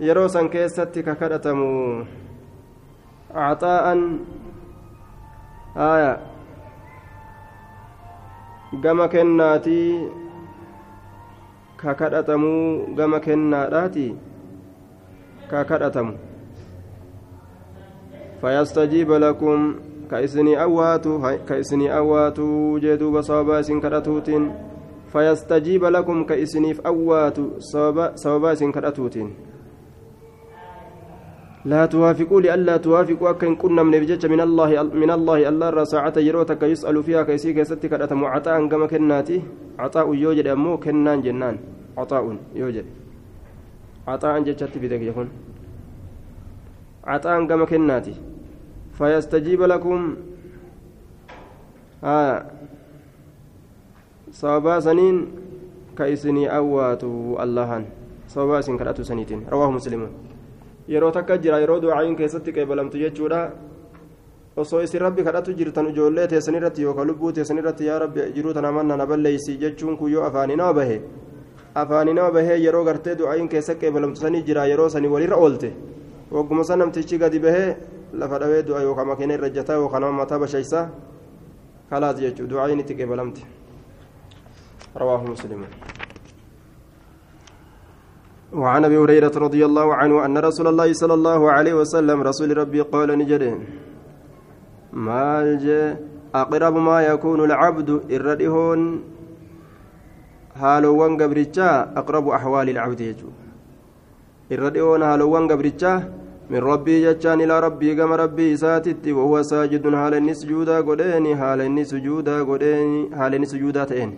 yeroo 0.07 0.29
san 0.35 0.49
keessatti 0.55 1.03
ka 1.07 1.15
kadhatamu 1.21 1.69
axaa'an 3.47 4.01
haya 5.79 6.13
gama 8.85 9.09
kennaatii 9.09 9.91
ka 11.81 11.97
kadhatamuu 12.03 12.93
gama 12.95 13.19
kennaadhaati 13.27 14.07
ka 15.49 15.65
kadhatamu 15.73 16.13
fayastajiiba 18.41 19.19
lakum 19.25 19.88
isinii 20.17 21.89
awwaatu 21.89 22.79
jee 22.81 22.97
duuba 22.97 23.23
sababa 23.23 23.59
isin 23.59 23.81
kadhatuutiin 23.81 24.51
fayastajiiba 25.13 25.89
lakum 25.91 26.25
ka 26.25 26.35
isiniif 26.35 26.81
awwaatu 26.83 27.61
sababa 28.15 28.53
isin 28.53 28.71
kadhatuutiin 28.71 29.29
لا 31.65 31.85
توافقوا 31.85 32.41
لئلا 32.41 32.77
توافقوا 32.77 33.29
أكن 33.29 33.55
كنا 33.55 33.83
من 33.83 33.91
بجج 33.91 34.25
من 34.25 34.41
الله 34.41 34.83
من 34.95 35.11
الله 35.11 35.49
الله 35.49 35.83
ساعة 35.83 36.15
يروتك 36.17 36.63
يسأل 36.63 37.03
فيها 37.03 37.23
كيسي 37.27 37.53
كيستي 37.53 37.87
كدأتم 37.91 38.25
عطاء 38.25 38.67
كما 38.71 38.87
كناتي. 38.87 39.43
عطاء 39.79 40.07
يوجد 40.15 40.47
أمو 40.47 40.79
كنان 40.79 41.19
جنان. 41.21 41.55
عطاء 41.99 42.23
يوجد. 42.55 42.85
عطاء 44.07 44.39
جتشت 44.47 44.77
بدك 44.79 45.01
يكون. 45.01 45.27
عطاء 47.03 47.37
كما 47.47 47.65
كناتي. 47.65 48.13
فيستجيب 48.99 49.61
لكم 49.61 50.15
آه 52.03 52.45
صوابا 54.31 54.79
سنين 54.79 55.17
كيسني 55.97 56.43
أواتوا 56.57 57.43
اللهان 57.43 57.83
صوابا 58.27 58.61
سن 58.61 58.77
كدأتو 58.77 59.03
سنيتين 59.03 59.47
رواه 59.51 59.71
مسلم 59.71 60.03
qeebalamtu 62.55 62.97
jechuudha 62.97 63.51
osoo 64.57 64.81
isin 64.81 64.99
rabbi 64.99 65.23
kadhatu 65.23 65.53
jirtan 65.59 65.87
ijoollee 65.91 66.27
teessan 66.27 66.55
irratti 66.55 66.81
yookaan 66.81 67.07
lubbuu 67.07 67.31
teessan 67.31 67.57
irratti 67.61 67.85
yaa 67.85 67.99
rabbi 67.99 68.31
jiruu 68.35 68.53
tana 68.53 68.71
manna 68.71 68.97
na 68.97 69.05
balleeysi 69.05 69.57
jechuun 69.61 69.97
kun 69.97 70.11
yoo 70.11 70.23
afaanii 70.29 70.55
nama 70.61 70.73
bahe 70.73 70.97
afaanii 71.75 72.13
nama 72.13 72.31
bahee 72.31 72.57
yeroo 72.65 72.83
gartee 72.89 73.15
du'aayin 73.19 73.47
keessa 73.53 73.75
qeebalamtu 73.75 74.21
sanii 74.21 74.41
jira 74.49 74.65
yeroo 74.71 74.89
sanii 74.89 75.11
walirra 75.15 75.37
oolte 75.37 75.69
wagguma 76.31 76.63
san 76.63 76.79
namtichi 76.79 77.17
gadi 77.17 77.39
bahee 77.39 77.77
lafa 78.13 78.39
dhawee 78.39 78.63
du'a 78.63 78.81
yookaan 78.81 79.07
makiina 79.07 79.33
irra 79.33 79.49
jataa 79.49 79.77
yookaan 79.77 80.01
nama 80.01 80.25
mataa 80.25 80.39
bashaysaa 80.39 80.89
kalaas 81.89 82.17
jechuudha. 82.19 82.49
Du'aayin 82.49 82.79
itti 82.79 82.95
qeebalamti 82.95 83.45
rawaahu 84.95 85.33
musliimu. 85.35 85.67
وعن 88.49 88.85
أبي 88.85 88.97
هريرة 88.97 89.29
رضي 89.37 89.61
الله 89.65 89.87
عنه 89.95 90.25
أن 90.25 90.37
رسول 90.37 90.67
الله 90.73 90.93
صلى 90.93 91.13
الله 91.13 91.51
عليه 91.51 91.73
وسلم 91.85 92.17
رسول 92.17 92.57
ربي 92.57 92.81
قال 92.81 93.13
نجده 93.13 93.53
مالج 94.93 95.65
أقرب 96.33 96.75
ما 96.81 96.97
يكون 97.13 97.45
العبد 97.45 97.89
الردهون 98.09 98.81
هالوان 100.57 101.11
قبرتشا 101.21 101.93
أقرب 101.93 102.25
أحوال 102.27 102.67
العبد 102.69 102.99
يجو. 102.99 103.29
الردهون 104.49 105.01
هالوان 105.03 105.43
قبرتشا 105.45 105.93
من 106.50 106.58
ربي 106.58 106.94
جتشان 107.04 107.40
الى 107.40 107.60
ربي 107.60 107.94
كما 107.96 108.16
ربي 108.16 108.56
ساتت 108.56 109.08
وهو 109.08 109.42
ساجد 109.42 109.86
هال 109.86 110.14
النسجودا 110.14 110.80
قديني 110.80 111.34
هال 111.34 111.60
النسجودا 111.60 112.42
قديني 112.42 113.10
هال 113.14 113.34
النسجودا 113.34 113.84
تئني 113.84 114.14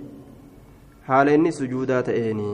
هال 1.06 1.28
النسجودا 1.28 2.00
تئني 2.00 2.52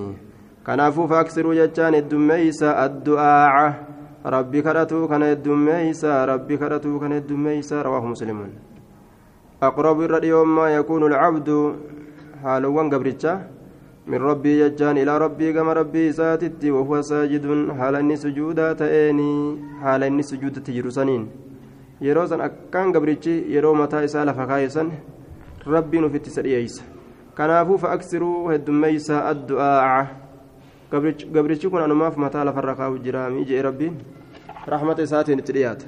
kanaafuu 0.66 1.08
faaksiruu 1.10 1.54
jechaan 1.58 1.94
heddummeeysa 1.98 2.74
addu'aaca 2.82 4.30
rabbi 4.34 4.60
kadhatuu 4.66 5.08
kana 5.12 5.30
heddummeeysa 5.30 6.18
rabbi 6.30 6.58
kadhatuu 6.60 7.00
kana 7.02 7.18
heddummeeysa 7.18 7.80
rawaahu 7.86 8.12
muslimuun 8.12 8.52
aqrabu 9.68 10.04
irra 10.06 10.20
dhiyoommaa 10.24 10.68
yakuunu 10.74 11.08
alcabdu 11.10 11.56
haalowwan 12.44 12.92
gabricha 12.94 13.34
isaatitti 16.09 16.71
wahuwa 16.71 17.03
saajidun 17.03 17.77
haala 17.77 17.99
inni 17.99 18.17
sujuudaa 18.17 18.75
ta'eeni 18.75 19.29
haala 19.81 20.07
inni 20.07 20.23
sujuudatti 20.23 20.71
jiru 20.73 20.91
saniin 20.91 21.27
yeroo 22.01 22.27
san 22.27 22.41
akkaan 22.41 22.91
gabrichi 22.91 23.33
yeroo 23.55 23.73
mataa 23.75 24.03
isaa 24.09 24.25
lafa 24.25 24.47
kaayesan 24.47 24.91
rabbiin 25.65 26.05
ufitti 26.05 26.29
isa 26.29 26.41
dhiyeeysa 26.41 26.83
kanaafuu 27.33 27.77
faaksiruu 27.77 28.49
heddummeeysa 28.49 29.25
addu'aaca 29.31 30.07
gabrichi 31.33 31.69
kun 31.69 31.81
anumaaf 31.81 32.17
mataa 32.17 32.45
lafarra 32.45 32.75
kaa'u 32.75 32.97
jira 33.07 33.29
miijee 33.29 33.61
rabbiin 33.61 33.97
rahmata 34.67 35.01
isaatiin 35.09 35.39
itti 35.39 35.53
dhiyaata 35.57 35.85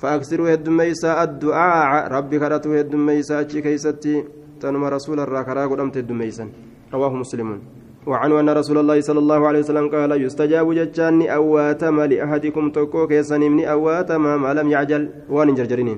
faaksiruu 0.00 0.46
heddummeeysaa 0.52 1.18
addu'aaca 1.24 2.08
rabbi 2.14 2.38
kadhatuu 2.44 2.72
heddummeeysaa 2.78 3.38
achi 3.38 3.62
keeysatti 3.62 4.14
tanuma 4.60 4.90
rasuula 4.96 5.22
irraa 5.28 5.44
karaa 5.44 5.68
godhamte 5.68 5.98
heddummeeysan 6.02 6.50
rawaahu 6.92 7.16
muslimuun 7.24 7.60
وعنه 8.06 8.38
أن 8.40 8.46
رسول 8.46 8.78
الله 8.78 9.02
صلى 9.02 9.18
الله 9.18 9.40
عليه 9.48 9.60
وسلم 9.66 9.90
قال 9.90 10.14
يستجاب 10.14 10.62
جتان 10.62 11.26
أواتم 11.26 11.96
لأحدكم 12.00 12.64
تكو 12.70 13.06
كيسن 13.10 13.42
من 13.42 13.66
أواتم 13.66 14.22
ما 14.22 14.54
لم 14.54 14.70
يعجل 14.70 15.26
وان 15.26 15.54
جرجرين. 15.58 15.90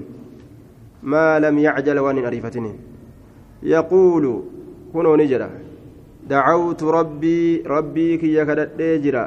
ما 1.05 1.37
لم 1.37 1.59
يعجل 1.59 1.99
وان 2.01 2.19
أريفتين. 2.25 2.67
يقول 3.63 4.25
كنوا 4.93 5.17
نجرا 5.21 5.49
دعوت 6.33 6.81
ربي 6.81 7.69
ربي 7.69 8.17
كي 8.17 8.35
يكدد 8.41 8.81
جرا 9.05 9.25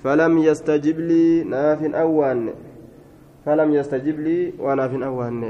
فلم 0.00 0.32
يستجب 0.38 0.96
لي 1.00 1.44
ناف 1.44 1.80
أوان. 1.92 2.40
فلم 3.44 3.68
يستجب 3.74 4.16
لي 4.20 4.56
وناف 4.56 4.92
أوان. 4.96 5.42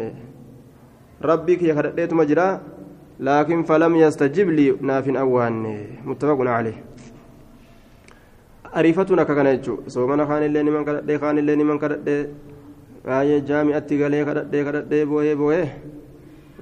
ربي 1.23 1.55
كي 1.57 1.71
يكدد 1.71 2.11
مجرا 2.19 2.49
لكن 3.21 3.63
فلم 3.63 3.97
يستجب 3.97 4.49
لي 4.49 4.77
ناف 4.81 5.09
أوان 5.09 5.87
متفق 6.07 6.39
عليه 6.41 6.79
ariifatun 8.69 9.19
akka 9.19 9.35
kana 9.35 9.57
jechuun 9.57 9.89
soomana 9.89 10.27
kaan 10.29 10.45
illee 10.45 10.63
niman 10.63 10.85
kadhadhee 10.85 11.19
kaan 11.19 11.39
illee 11.41 11.57
niman 11.57 11.79
kadhadhee 11.81 12.29
baay'ee 13.05 13.41
jaami'atti 13.41 13.97
galee 13.99 14.25
kadhadhee 14.29 14.63
kadhadhee 14.65 15.05
boo'ee 15.09 15.35
boo'ee 15.41 15.67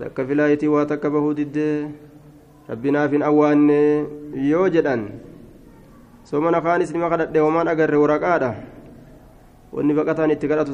akka 0.06 0.22
filaayitii 0.24 0.70
waa 0.70 0.86
takka 0.86 1.10
bahuu 1.10 1.34
diddee 1.34 1.90
rabbinaaf 2.70 3.10
hin 3.10 3.26
awwaanne 3.26 4.06
yoo 4.50 4.68
jedhan 4.70 5.02
soomana 6.30 6.62
kaanis 6.62 6.94
nima 6.94 7.10
kadhadhe 7.10 7.42
homaan 7.42 7.68
agarre 7.74 7.98
waraqaadha 7.98 8.50
wanni 9.74 9.92
baqataan 9.98 10.30
itti 10.30 10.46
kadhatu 10.46 10.72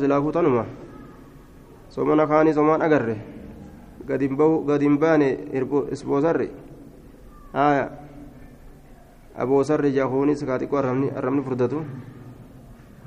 gadi 4.06 4.28
hin 4.86 4.98
baane 4.98 5.28
isboosarri 5.92 6.48
haya 7.52 7.90
aboosarri 9.44 9.92
jahuunis 9.98 10.44
kaatiqqoo 10.44 10.78
arrabni 10.78 11.42
furdatu 11.48 11.84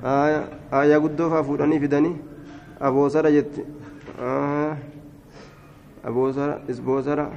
haya 0.04 0.40
aayaa 0.72 1.00
guddoo 1.08 1.30
faa 1.34 1.44
fuudhanii 1.50 1.80
fidanii 1.80 2.16
aboosara 2.80 3.32
jetti 3.38 3.66
aboosara 6.04 6.56
isboosara 6.70 7.30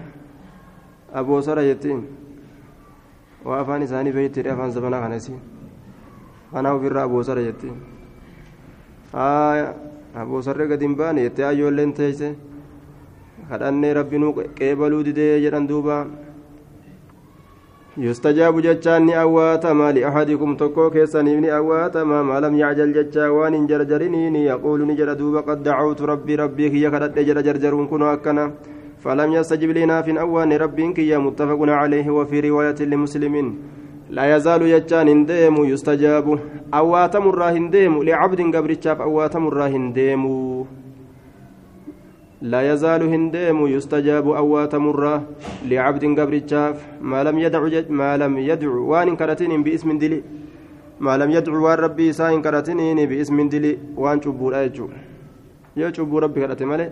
aboosara 1.20 1.62
jettiin 1.68 2.02
waa 3.44 3.60
afaan 3.60 3.82
isaanii 3.82 4.12
beeytedhe 4.12 4.50
afaan 4.54 4.72
zabanaa 4.72 5.00
kanasi 5.04 5.32
kanaa 6.52 6.74
ofirraa 6.80 7.04
aboosara 7.10 7.42
jettiin 7.42 7.76
haaya 9.12 9.74
aboosarree 10.14 10.68
gadi 10.74 10.84
hin 10.88 10.96
baane 10.96 11.30
teeyse 12.00 12.36
kadhannee 13.50 13.92
rabbinuu 14.00 14.32
qeebaluu 14.58 15.04
didee 15.10 15.34
jedhan 15.44 15.68
duuba. 15.68 15.98
يستجاب 17.98 18.60
جتان 18.60 19.10
أواتما 19.10 19.92
لأحدكم 19.92 20.56
تكو 20.56 20.90
كيساني 20.90 21.56
أواتما 21.56 22.22
ما 22.22 22.40
لم 22.40 22.54
يعجل 22.54 22.92
جتا 22.92 23.28
وان 23.28 23.66
جرجرني 23.66 24.44
يقول 24.44 24.86
نجر 24.86 25.12
دوبا 25.12 25.40
قد 25.40 25.62
دعوت 25.62 26.02
ربي 26.02 26.34
ربي 26.34 26.70
هي 26.70 26.90
كدت 26.90 27.18
جر 27.18 27.40
جرجرون 27.40 27.86
كنوا 27.86 28.12
أكنا 28.12 28.44
فلم 29.02 29.32
يستجب 29.32 29.70
لنا 29.70 30.02
في 30.02 30.20
أوان 30.20 30.52
ربك 30.52 30.98
يا 30.98 31.18
متفق 31.18 31.60
عليه 31.80 32.10
وفي 32.10 32.40
رواية 32.40 32.80
لمسلم 32.80 33.34
لا 34.10 34.36
يزال 34.36 34.62
يجان 34.62 35.08
هنديم 35.08 35.56
يستجاب 35.64 36.26
أواتم 36.74 37.24
الراه 37.28 37.50
هنديم 37.50 38.02
لعبد 38.02 38.40
قبرتشاف 38.54 39.00
أواتم 39.00 39.42
الراه 39.48 39.68
هنديم 39.68 40.22
لا 42.42 42.72
يزال 42.72 43.02
هنديم 43.02 43.66
يستجاب 43.66 44.26
أواتم 44.28 44.84
الراه 44.90 45.22
لعبد 45.66 46.04
قبرتشاف. 46.18 46.76
ما 47.02 47.24
لم 47.24 47.38
يدع 47.38 47.62
ما 47.90 48.16
لم 48.16 48.38
يدع 48.38 48.70
وان 48.70 49.16
كرتين 49.16 49.62
باسم 49.62 49.98
دلي. 49.98 50.22
ما 51.00 51.16
لم 51.16 51.30
يدع 51.30 51.52
وان 51.52 51.78
ربي 51.78 52.12
ساين 52.12 52.42
كرتين 52.42 53.06
باسم 53.06 53.48
دلي. 53.48 53.78
وان 53.96 54.22
شبور 54.22 54.64
أجو 54.64 54.86
يا 55.76 55.92
شبور 55.92 56.22
ربي 56.22 56.40
كرتين 56.40 56.68
مالي. 56.68 56.90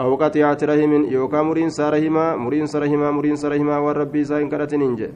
أو 0.00 0.16
قطيعة 0.16 0.56
رحم 0.62 0.92
يوكا 1.12 1.42
مرين 1.42 1.70
سارهما 1.70 2.36
مرين 2.36 2.66
سارهما 2.66 3.10
مرين 3.10 3.36
سارهما 3.36 3.78
والربي 3.84 4.24
ساين 4.24 4.48
كرتنين 4.48 4.96
جي 4.96 5.08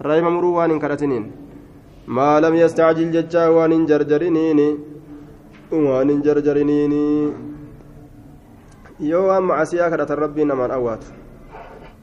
رحم 0.00 0.26
مرو 0.32 0.56
وان 0.56 0.78
كرتنين 0.80 1.24
ما 2.08 2.40
لم 2.40 2.54
يستعجل 2.54 3.10
ججا 3.10 3.48
وان 3.48 3.86
جرجرنين 3.86 4.60
وان 5.72 6.22
جرجرنين 6.24 6.92
yoo 9.00 9.26
waan 9.28 9.44
macasiyaa 9.44 9.90
kadhatan 9.90 10.18
rabbiin 10.18 10.48
namaan 10.48 10.70
awwaatu. 10.70 11.06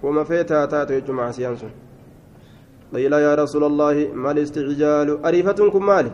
Wama 0.04 0.25
feetaa 0.25 0.68
taatu 0.68 0.94
jechuu 0.94 1.13
macasiyaan 1.13 1.58
sun. 1.58 1.72
قيل 2.94 3.13
يا 3.13 3.36
رسول 3.36 3.63
الله 3.63 3.96
ما 4.16 4.32
الاستعجال 4.32 5.25
أريفة 5.25 5.60
كن 5.74 5.84
مالي 5.84 6.12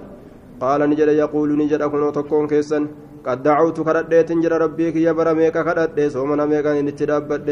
قال 0.62 0.82
نجد 0.90 1.08
يقول 1.08 1.50
نجد 1.58 1.82
أكون 1.82 2.12
تكون 2.18 2.48
كيسا 2.48 2.80
قد 3.26 3.44
دعوت 3.44 3.78
كرديت 3.82 4.32
جرى 4.32 4.58
ربيك 4.58 4.96
يا 4.96 5.12
برميك 5.12 5.58
كردي 5.68 6.10
سومنا 6.10 6.46
ميكا 6.46 6.82
نتدابد 6.82 7.48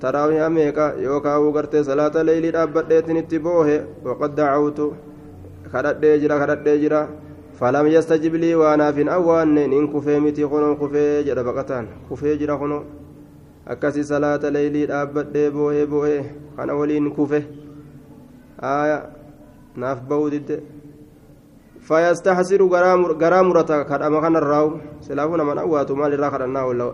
تراويها 0.00 0.48
ميكا 0.48 0.86
يوكا 1.06 1.36
وقرتي 1.36 1.82
صلاة 1.88 2.14
الليل 2.20 2.52
دابدت 2.52 3.06
نتبوه 3.10 3.68
وقد 4.04 4.34
دعوت 4.34 4.78
كردي 5.72 6.10
جرى 6.22 6.36
كردي 6.40 6.74
جرى 6.82 7.02
فلم 7.56 7.86
يستجب 7.86 8.34
لي 8.34 8.54
وأنا 8.54 8.92
في 8.92 9.02
أوان 9.14 9.58
إن 9.58 9.88
كفي 9.88 10.18
متي 10.20 10.46
خنو 10.46 10.76
كفي 10.76 11.22
جرى 11.22 11.42
بقتان 11.42 11.86
كفي 12.10 12.36
جرى 12.36 12.58
خنو 12.58 12.80
akkasii 13.66 14.04
salaata 14.06 14.50
leeylii 14.54 14.86
dhaabbadhee 14.86 15.50
boo'ee 15.50 15.86
boo'ee 15.92 16.20
kana 16.56 16.74
waliin 16.78 17.10
kufe 17.10 17.40
aya 18.62 18.98
naaf 19.76 20.02
ba'uu 20.10 20.28
didde 20.34 20.56
fayastaxsiru 21.88 22.68
garaa 23.22 23.42
murata 23.48 23.84
kadhama 23.90 24.20
kanarraawu 24.20 24.70
silaafuu 25.06 25.40
naman 25.42 25.58
awwaatu 25.64 25.96
maal 25.96 26.14
irraa 26.18 26.30
kadhannaa 26.34 26.66
walla 26.68 26.86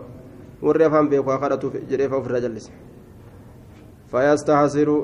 warri 0.61 0.85
afaan 0.87 1.09
beeku 1.13 1.29
haa 1.29 1.43
kadhatuuf 1.45 1.77
jedheefa 1.91 2.17
ofirra 2.21 2.41
jallise 2.41 2.71
fayastaxsiru 4.11 4.97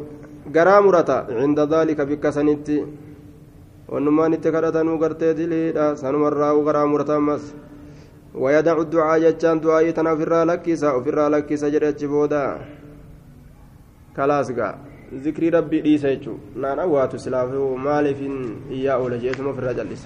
garaa 0.58 0.82
murata 0.82 1.26
cinda 1.30 1.68
daalika 1.76 2.06
bikka 2.06 2.32
sanitti 2.32 2.82
wannummaan 3.92 4.34
itti 4.38 4.52
kadhatanuu 4.52 4.98
gartee 4.98 5.34
diliidha. 5.34 5.96
Sanumarraawu 5.96 6.64
garaa 6.64 6.86
murata 6.86 7.16
ammas 7.16 7.54
ويدع 8.36 8.78
الدعاء 8.78 9.20
جتان 9.20 9.60
دعاء 9.60 9.90
تنا 9.92 10.16
في 10.16 10.26
لكيسا 10.46 10.92
وفي 10.92 11.12
لكيسا 11.12 11.70
جريتش 11.70 12.04
بودا 12.04 12.58
خلاص 14.18 14.52
قا 14.52 14.78
ذكر 15.14 15.54
ربي 15.54 15.82
ديسا 15.82 16.10
يجو 16.10 16.34
نانا 16.62 16.84
واتو 16.84 17.18
سلافو 17.18 17.76
مالف 17.76 18.20
إياه 18.70 18.98
ولا 18.98 19.18
جيتم 19.18 19.54
في 19.54 19.60
الرجلس 19.60 20.02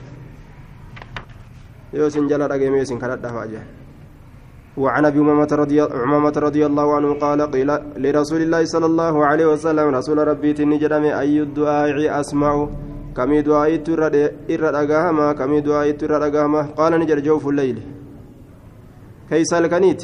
يوسن 1.94 2.28
جل 2.28 2.42
رقمي 2.52 2.86
سن 2.86 2.98
كانت 2.98 3.20
دفاجة 3.25 3.62
وعن 4.78 5.06
أبي 5.06 5.20
أمامة 5.20 5.52
رضي 5.52 5.84
أمامة 5.84 6.36
رضي 6.38 6.66
الله 6.66 6.96
عنه 6.96 7.13
قال 7.13 7.40
قيل 7.52 7.70
لرسول 8.04 8.42
الله 8.42 8.66
صلى 8.66 8.86
الله 8.86 9.25
عليه 9.25 9.46
وسلم 9.54 9.88
رسول 9.96 10.18
ربي 10.28 10.54
تنجرم 10.54 11.04
أي 11.04 11.42
الدعاء 11.42 12.20
أسمع؟ 12.20 12.54
كمي 13.17 13.41
دعاء 13.41 13.75
ترى 13.75 14.05
إر 14.53 14.63
رقاهما 14.77 15.34
كمي 15.34 15.62
دعاء 15.62 15.91
ترى 15.91 16.15
رقاهما 16.25 16.62
قال 16.77 17.00
نجر 17.00 17.20
جوف 17.20 17.48
الليل 17.48 17.77
كيس 19.29 19.53
الكنيت 19.53 20.01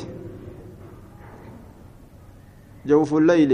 جوف 2.85 3.13
الليل 3.13 3.51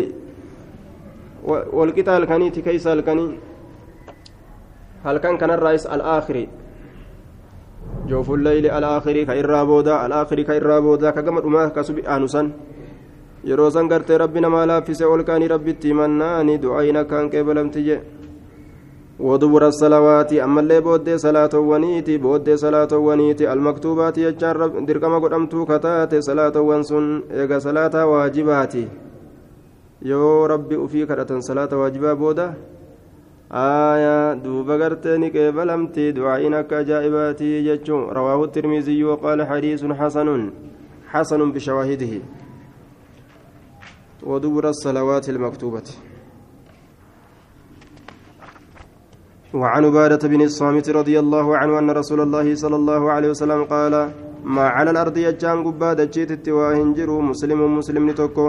والقطع 1.78 2.18
الكنيت 2.18 2.60
كيس 2.60 2.88
الكني 2.88 3.40
هل 5.06 5.18
كان 5.18 5.38
كان 5.38 5.52
الرئيس 5.52 5.86
الآخر 5.86 6.48
جوف 8.08 8.32
الليل 8.32 8.66
الآخر 8.66 9.24
كإرى 9.24 9.66
بودا 9.66 10.06
الآخر 10.06 10.42
كإرى 10.42 10.82
بودا 10.82 11.10
كقمت 11.12 11.44
أماه 11.44 11.68
كسب 11.68 12.00
آنسا 12.00 12.52
yeroo 13.46 13.70
san 13.70 13.88
gartee 13.88 14.18
rabbi 14.18 14.42
namaa 14.42 14.66
laaffise 14.66 15.06
ol 15.06 15.24
kaanii 15.24 15.48
rabbitti 15.48 15.92
himannaani 15.92 16.58
du'aayina 16.64 17.04
akkaan 17.06 17.30
qeebalamti 17.30 17.84
jee. 17.88 18.02
ودبر 19.20 19.68
الصلوات 19.68 20.34
أما 20.34 20.62
اللي 20.62 20.82
بودي 20.82 21.18
صلاة 21.18 21.50
ونيتي 21.54 22.18
بودي 22.18 22.58
صلاة 22.58 22.92
ونيتي 22.92 23.54
المكتوبات 23.54 24.18
يجار 24.18 24.68
دركما 24.68 25.20
قدمتو 25.20 25.66
كتات 25.66 26.16
صلاة 26.16 26.56
ونسن 26.62 27.24
إيغا 27.32 27.60
صلاة 27.60 28.06
واجباتي. 28.06 28.88
يو 30.02 30.46
ربي 30.46 30.86
أفي 30.86 31.06
كرة 31.06 31.40
صلاة 31.40 31.72
واجبة 31.72 32.14
بودا؟ 32.14 32.54
آية 33.52 34.34
دوبا 34.34 34.76
قرتني 34.84 35.30
كيبلمتي 35.30 36.12
دعائنك 36.12 36.74
جائباتي 36.74 37.64
جتشو 37.64 37.98
رواه 38.12 38.44
الترمذي 38.44 39.04
وقال 39.04 39.48
حديث 39.48 39.86
حسن 39.86 40.52
حسن 41.08 41.52
بشواهده. 41.52 42.14
ودبر 44.24 44.70
الصلوات 44.70 45.30
المكتوبة. 45.30 45.88
وعن 49.62 49.86
عبادة 49.86 50.24
بن 50.28 50.42
الصامت 50.50 50.88
رضي 51.00 51.16
الله 51.24 51.58
عنه 51.60 51.74
أن 51.80 51.90
رسول 52.00 52.20
الله 52.22 52.56
صلى 52.56 52.76
الله 52.76 53.02
عليه 53.12 53.30
وسلم 53.34 53.64
قال 53.64 53.94
ما 54.56 54.66
على 54.76 54.90
الأرض 54.92 55.18
يجان 55.18 55.58
قبادة 55.68 56.04
جيت 56.16 56.32
التواهنجر 56.38 57.10
مسلم 57.30 57.60
مسلم 57.78 58.04
نتوكو. 58.10 58.48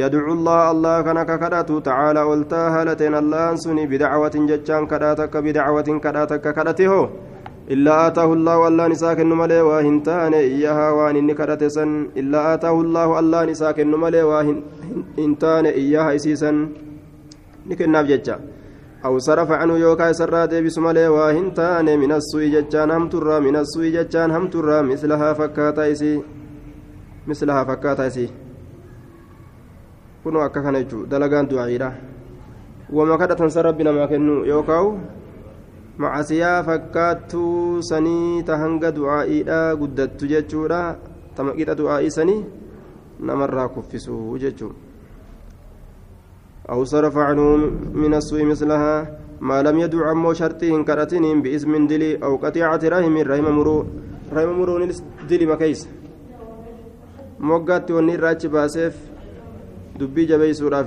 يدعو 0.00 0.32
الله 0.36 0.60
الله 0.72 0.96
كان 1.06 1.18
كداتو 1.42 1.76
تعالى 1.88 2.22
ولتاها 2.30 2.80
لتين 2.88 3.14
الله 3.22 3.42
أنسني 3.52 3.84
بدعوة 3.92 4.34
ججان 4.50 4.82
كداتك 4.92 5.34
بدعوة 5.46 5.88
كداتك 6.04 6.44
كداته 6.56 6.92
إلا 7.74 7.92
آتاه 8.06 8.30
الله 8.36 8.54
والله 8.62 8.84
نساك 8.94 9.18
النملي 9.20 9.60
واهنتان 9.68 10.34
إياها 10.34 10.88
وان 10.96 11.16
إني 11.20 11.34
كداتسن. 11.40 11.90
إلا 12.20 12.40
آتاه 12.54 12.76
الله 12.84 13.08
الله 13.20 13.40
نساك 13.52 13.78
النملي 13.86 14.22
واهنتان 14.30 15.64
إياها 15.80 16.10
إسيسا 16.16 16.50
نكن 17.68 17.88
ناب 17.92 18.06
ججان 18.12 18.40
أو 19.04 19.18
صرف 19.18 19.50
عنه 19.50 19.76
يوكا 19.78 20.12
سرى 20.12 20.46
ديبس 20.46 20.78
مالي 20.78 21.08
واهن 21.08 21.54
تاني 21.54 21.96
من 21.96 22.12
السوء 22.12 22.48
ججان 22.54 22.90
هم 22.90 23.08
ترى 23.08 23.40
من 23.40 23.56
السوء 23.56 23.88
ججان 23.96 24.30
هم 24.30 24.48
ترى 24.48 24.82
مثلها 24.82 25.32
فكاتا 25.32 25.92
إسي. 25.92 26.22
مثلها 27.28 27.64
فكاتا 27.64 28.06
إسي. 28.06 28.26
كنوا 30.24 30.46
أكا 30.46 30.60
كان 30.60 30.74
يجو. 30.74 31.04
دلقان 31.04 31.46
دعيرا 31.48 31.90
وما 32.92 33.16
كدا 33.16 33.34
تنسى 33.34 33.60
ربنا 33.60 33.90
ما 33.92 34.06
كنو 34.06 34.44
يوكاو. 34.44 34.86
macasiyaa 35.96 36.60
fakkaattuu 36.64 37.80
sanii 37.88 38.42
ta 38.48 38.58
hanga 38.60 38.92
du'aa'iidha 38.96 39.60
guddattu 39.80 40.28
jechuudha 40.32 40.80
tamaqixa 41.36 41.78
du'aa'ii 41.78 42.10
sanii 42.16 42.42
namarraa 43.28 43.68
kuffisuu 43.76 44.36
jechuudha 44.42 44.85
أو 46.70 46.84
صرف 46.84 47.16
عنه 47.16 47.56
من 47.94 48.14
السوء 48.14 48.44
مثلها 48.44 49.18
ما 49.40 49.62
لم 49.62 49.78
يدع 49.78 50.10
عمو 50.10 50.32
شرطه 50.32 50.82
كرتين 50.82 51.42
باسم 51.42 51.86
دلي 51.86 52.16
أو 52.22 52.36
قطيعة 52.36 52.80
رحم 52.84 53.16
رحم 53.18 53.46
مرو 53.58 53.86
رحم 54.32 54.50
مرو 54.58 54.88
دلي 55.30 55.46
مكيس. 55.46 55.88
موقات 57.40 57.90
وني 57.90 58.16
راج 58.16 58.46
باسف 58.46 58.94
دبي 59.98 60.24
جبي 60.24 60.52
سورة 60.52 60.82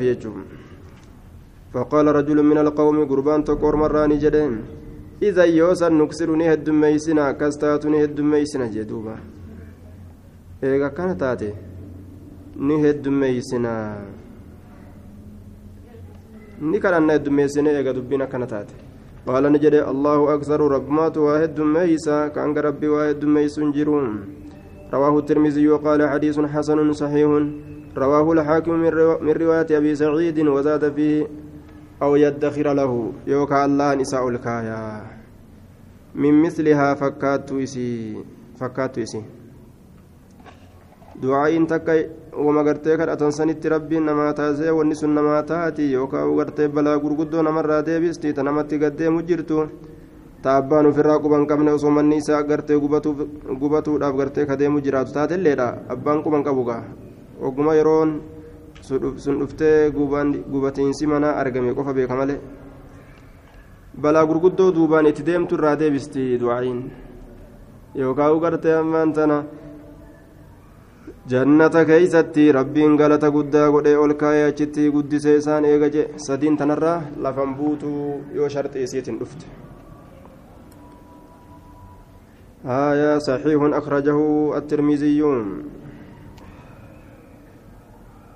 فقال 1.73 2.07
رجل 2.07 2.43
من 2.43 2.57
القوم 2.57 3.05
قربان 3.05 3.43
تقور 3.43 3.75
مراني 3.75 4.17
جدين. 4.17 4.61
إذا 5.21 5.43
يوسا 5.43 5.89
نكسرني 5.89 6.53
هد 6.53 6.69
ميسنا 6.69 7.31
كستاتني 7.31 8.03
هد 8.03 8.21
ميسنا 8.21 8.67
جدوبا. 8.67 9.15
إيه 10.63 10.87
كانت 10.87 11.19
تاتي. 11.19 11.53
نهد 12.57 13.07
ميسنا. 13.07 13.75
ni 14.05 14.18
kadhanna 16.79 17.13
heddummeessine 17.13 17.69
eega 17.71 17.93
dubbiin 17.93 18.21
akkana 18.21 18.47
taate 18.47 18.75
qaala 19.25 19.49
ni 19.49 19.59
jedhe 19.59 19.81
allahu 19.91 20.29
aksaru 20.35 20.69
rabbumaatu 20.69 21.25
waa 21.25 21.39
heddummeeysa 21.39 22.29
ka 22.33 22.41
hanga 22.41 22.61
rabbi 22.61 22.87
waa 22.87 23.07
heddummeeysun 23.11 23.73
jiru 23.73 23.97
رواه 24.93 25.19
الترمذي 25.19 25.67
وقال 25.69 26.09
حديث 26.09 26.39
حسن 26.39 26.93
صحيح 26.93 27.29
رواه 27.97 28.31
الحاكم 28.33 28.73
من 29.21 29.33
رواية 29.37 29.69
أبي 29.77 29.95
سعيد 29.95 30.39
وزاد 30.39 30.93
فيه 30.95 31.27
أو 32.01 32.15
يدخر 32.15 32.73
له 32.73 33.11
يوكا 33.27 33.65
الله 33.65 33.95
نساء 33.95 34.29
الكايا 34.29 35.01
من 36.15 36.41
مثلها 36.41 36.93
فكات 36.93 37.51
إسي 37.51 38.17
فكات 38.59 38.97
إسي 38.97 39.21
du'aa'iin 41.21 41.67
takka 41.67 41.93
wama 42.45 42.63
gartee 42.63 42.97
kadhatan 42.97 43.31
sanitti 43.31 43.69
rabbiin 43.69 44.05
nama 44.05 44.33
taasee 44.33 44.71
wanni 44.71 44.95
sun 44.95 45.13
nama 45.13 45.43
taati 45.43 45.91
yookaan 45.91 46.35
gartee 46.37 46.67
balaa 46.67 46.97
gurguddoo 46.99 47.41
namarraa 47.43 47.81
deebistii 47.85 48.33
ta 48.33 48.43
namatti 48.43 48.77
gaddeemu 48.79 49.21
jirtu 49.27 49.67
ta 50.41 50.55
abbaan 50.57 50.85
ofirraa 50.85 51.19
quban 51.19 51.45
qabne 51.47 51.71
osoo 51.71 51.91
manni 51.91 52.17
isaa 52.17 52.43
gartee 52.43 52.79
gubatuudhaaf 53.59 54.15
gartee 54.15 54.45
kadeemu 54.45 54.79
jiraatu 54.81 55.11
taatelleedha 55.13 55.67
abbaan 55.89 56.23
quban 56.23 56.43
qabu 56.43 56.63
gaa? 56.63 56.83
Oguma 57.41 57.75
yeroon 57.75 58.21
sun 58.81 59.39
dhuftee 59.39 59.91
gubatiinsi 60.51 61.07
manaa 61.07 61.35
argame 61.41 61.73
qofa 61.75 61.93
beeka 61.93 62.15
malee? 62.15 62.39
Balaa 64.01 64.25
gurguddoo 64.25 64.71
duubaan 64.71 65.07
itti 65.07 65.23
deemtu 65.25 65.55
irraa 65.55 65.75
deebistii 65.79 66.39
du'aa'iin. 66.39 66.79
Yookaan 67.95 68.39
gartee 68.39 68.75
ammaan 68.75 69.13
tanaa 69.13 69.43
jannata 71.29 71.85
keeysatti 71.85 72.51
rabbiin 72.57 72.97
galata 72.97 73.29
guddaa 73.37 73.69
godhee 73.71 73.97
ol 74.03 74.13
kaayee 74.21 74.45
achitti 74.51 74.91
guddisee 74.95 75.37
isaan 75.41 75.65
eega 75.71 75.89
je 75.95 76.05
sadiin 76.27 76.57
tanarraa 76.61 76.99
lafan 77.25 77.55
buutuu 77.57 78.03
yoo 78.37 78.49
sharxii 78.55 78.85
isiitiin 78.89 79.19
dhufte 79.23 79.45
آية 82.65 83.17
صحيح 83.17 83.61
أخرجه 83.81 84.19
الترمذي 84.57 85.21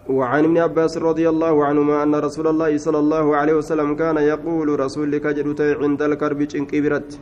وعن 0.10 0.44
ابن 0.44 0.58
عباس 0.58 0.98
رضي 0.98 1.30
الله 1.30 1.66
عنهما 1.66 2.04
أن 2.04 2.16
رسول 2.16 2.48
الله 2.48 2.78
صلى 2.78 3.00
الله 3.00 3.36
عليه 3.36 3.54
وسلم 3.54 3.96
كان 3.96 4.18
يقول 4.18 4.80
رسول 4.80 5.18
كجدت 5.18 5.62
عند 5.62 6.02
الكرب 6.02 6.40
چنقي 6.52 6.80
برت 6.82 7.20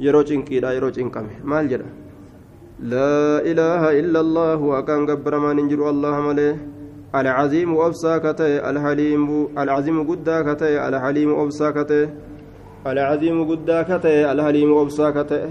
يرو 0.00 0.22
چنقي 0.22 0.60
لا 0.60 0.70
يرو 0.72 0.90
چنقم 0.96 1.26
مال 1.44 1.68
جرى 1.68 2.09
لا 2.80 3.44
إله 3.44 4.00
إلا 4.00 4.20
الله 4.20 4.56
وكان 4.56 5.04
قبر 5.10 5.38
ما 5.38 5.52
ننجر 5.52 5.90
الله 5.90 6.20
مليه 6.20 6.56
العظيم 7.14 7.76
أبسا 7.76 8.18
كتي 8.24 8.64
الحليم 8.70 9.52
العظيم 9.58 9.96
قدا 10.08 10.36
كتي 10.48 10.88
الحليم 10.88 11.30
أبسا 11.40 11.70
كتي. 11.76 12.08
العظيم 12.86 13.36
قدا 13.50 13.82
كتي 13.82 14.32
الحليم 14.32 14.70
أبسا 14.78 15.10
كتي. 15.10 15.42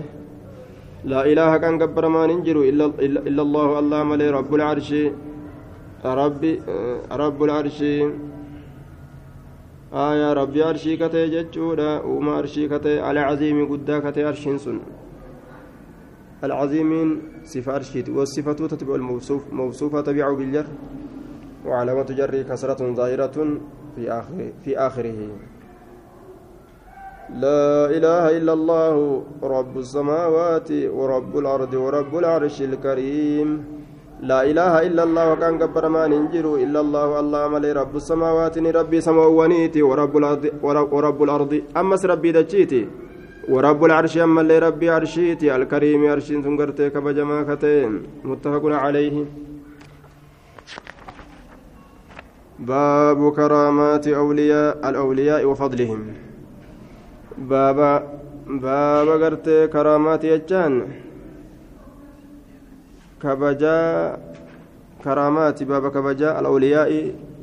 لا 1.06 1.22
إله 1.26 1.58
كان 1.58 1.78
قبر 1.82 2.08
ما 2.10 2.26
ننجر 2.26 2.58
إلا, 2.70 2.86
إلا, 2.98 3.42
الله 3.42 3.80
الله 3.80 4.04
مليه 4.04 4.30
رب 4.32 4.56
العرش. 4.56 4.89
ربي 6.06 6.62
رب 7.12 7.44
العرش. 7.44 7.80
آية 9.94 10.34
ربي 10.34 10.63
عرشي 10.63 10.98
كتي 10.98 11.28
جتشودا 11.34 12.02
وما 12.02 12.32
عرشي 12.32 12.68
كتي 12.68 13.00
على 13.00 13.20
عظيم 13.20 13.58
قدا 13.72 14.00
كتي 14.00 14.24
عرشين 14.26 14.58
سن. 14.58 14.80
العظيمين 16.43 17.21
صفة 17.43 17.73
عرشيت 17.73 18.10
والصفة 18.10 18.54
تتبع 18.54 18.95
الموصوف 18.95 19.54
موصوفة 19.54 20.02
تبعه 20.02 20.36
بالجر 20.36 20.67
وعلامة 21.65 22.10
جره 22.19 22.41
كسرة 22.41 22.93
ظاهرة 22.93 23.38
في 23.95 24.12
آخره 24.12 24.52
في 24.63 24.78
آخره. 24.78 25.19
لا 27.30 27.86
إله 27.97 28.38
إلا 28.38 28.54
الله 28.54 28.95
رب 29.43 29.78
السماوات 29.78 30.69
ورب 30.71 31.38
الأرض 31.38 31.73
ورب 31.73 32.17
العرش 32.17 32.62
الكريم. 32.62 33.49
لا 34.21 34.43
إله 34.43 34.73
إلا 34.88 35.04
الله 35.04 35.25
وكان 35.32 35.54
قبر 35.63 35.89
ما 35.89 36.08
ننجر. 36.08 36.56
إلا 36.56 36.80
الله 36.80 37.19
الله 37.19 37.47
ملي 37.47 37.71
رب 37.71 37.95
السماوات 37.95 38.58
ربي 38.58 39.02
سماوانيتي 39.02 39.82
ورب 39.82 40.17
الأرض 40.17 40.43
ورب 40.63 41.19
الأرض. 41.23 41.62
أمس 41.78 42.02
ربي 42.06 42.32
دجيتي. 42.32 43.09
ورب 43.49 43.85
العرش 43.85 44.17
أما 44.17 44.41
اللي 44.41 44.59
ربي 44.59 44.89
عرشيتي 44.89 45.55
الكريم 45.55 46.01
عرشين 46.12 46.43
تنقرتي 46.43 46.89
كبجما 46.89 47.38
كتين. 47.49 47.91
متفق 48.23 48.65
عليه. 48.65 49.25
باب 52.59 53.19
كرامات 53.31 54.07
أولياء 54.07 54.89
الأولياء 54.89 55.45
وفضلهم. 55.45 56.01
بابا 57.38 57.93
بابا 58.47 59.13
قرت 59.21 59.47
كرامات 59.73 60.23
يجان. 60.23 60.73
كبجا 63.21 63.77
كرامات 65.03 65.63
بابا 65.63 65.89
كبجا 65.89 66.39
الأولياء. 66.39 66.91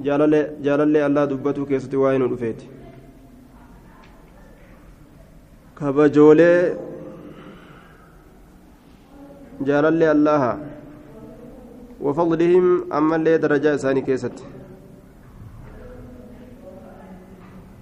جلال 0.07 0.33
جلال 0.63 0.97
الله 0.97 1.25
دبته 1.25 1.65
كيستي 1.65 1.97
واين 1.97 2.23
رفيت 2.23 2.61
جلال 9.61 10.03
الله 10.03 10.59
وفضلهم 12.01 12.93
أما 12.93 13.17
اللي 13.17 13.39
درجة 13.39 13.77
ثاني 13.77 14.01
كيست. 14.01 14.37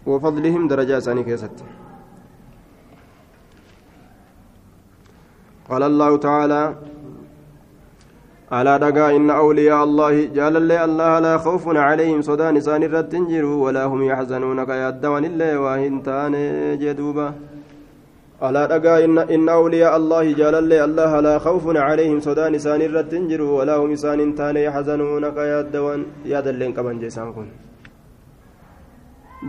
وفضلهم 0.06 0.68
درجة 0.68 0.98
ثاني 0.98 1.22
كيست. 1.22 1.56
قال 5.70 5.82
الله 5.82 6.16
تعالى 6.16 6.74
على 8.52 8.78
دقا 8.78 9.16
إن 9.16 9.30
أولياء 9.30 9.84
الله 9.84 10.24
جال 10.24 10.56
الله 10.56 10.84
الله 10.84 11.18
لا 11.18 11.38
خوف 11.38 11.68
عليهم 11.68 12.22
صدان 12.22 12.60
سان 12.60 12.82
الرتنجر 12.82 13.44
ولا 13.44 13.84
هم 13.84 14.02
يحزنون 14.02 14.64
كيادوان 14.64 15.24
الله 15.24 15.58
واهنتان 15.60 16.34
جدوبا. 16.82 17.53
على 18.42 18.66
دقا 18.66 19.04
إن, 19.04 19.18
إن 19.18 19.48
أولياء 19.48 19.96
الله 19.96 20.32
جال 20.32 20.54
الله 20.72 21.20
لا 21.20 21.38
خوف 21.38 21.76
عليهم 21.76 22.20
صدان 22.20 22.58
سان 22.58 22.82
الرتنجر 22.82 23.42
ولا 23.42 23.76
هم 23.76 23.94
سان 23.94 24.34
تان 24.34 24.56
يحزنون 24.56 25.24
كيادوان 25.36 26.00
ياد 26.26 26.46
اللين 26.48 26.72
كمان 26.72 26.98
جيسان 26.98 27.32
كن. 27.32 27.48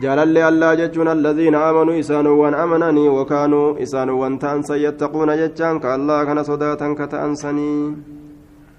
جلال 0.01 0.37
الله 0.37 0.73
جتون 0.73 1.07
الذين 1.07 1.55
آمنوا 1.55 1.99
إسانوا 1.99 2.63
أمنني 2.63 3.09
وكانوا 3.09 3.67
إسانوا 3.83 4.37
تأنسا 4.37 4.75
يتقون 4.75 5.31
جتان 5.41 5.79
كالله 5.79 6.23
كان 6.23 6.43
صداتا 6.43 6.87
كتأنسني. 6.99 7.95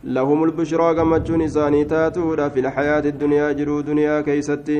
لهم 0.04 0.44
البشرى 0.44 0.88
قمتشون 0.98 1.42
إساني 1.42 1.84
تاتودا 1.84 2.48
في 2.48 2.60
الحياة 2.60 3.04
الدنيا 3.12 3.52
جرو 3.52 3.80
دنيا 3.80 4.20
كيستي. 4.20 4.78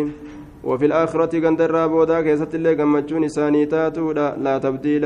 وفي 0.69 0.85
الآخرة 0.91 1.33
قندر 1.45 1.75
بودا 1.93 2.19
كيست 2.27 2.53
اللي 2.59 2.73
قمتشون 2.79 3.25
إساني 3.29 3.63
تاتودا 3.73 4.27
لا 4.45 4.55
تبديل 4.65 5.05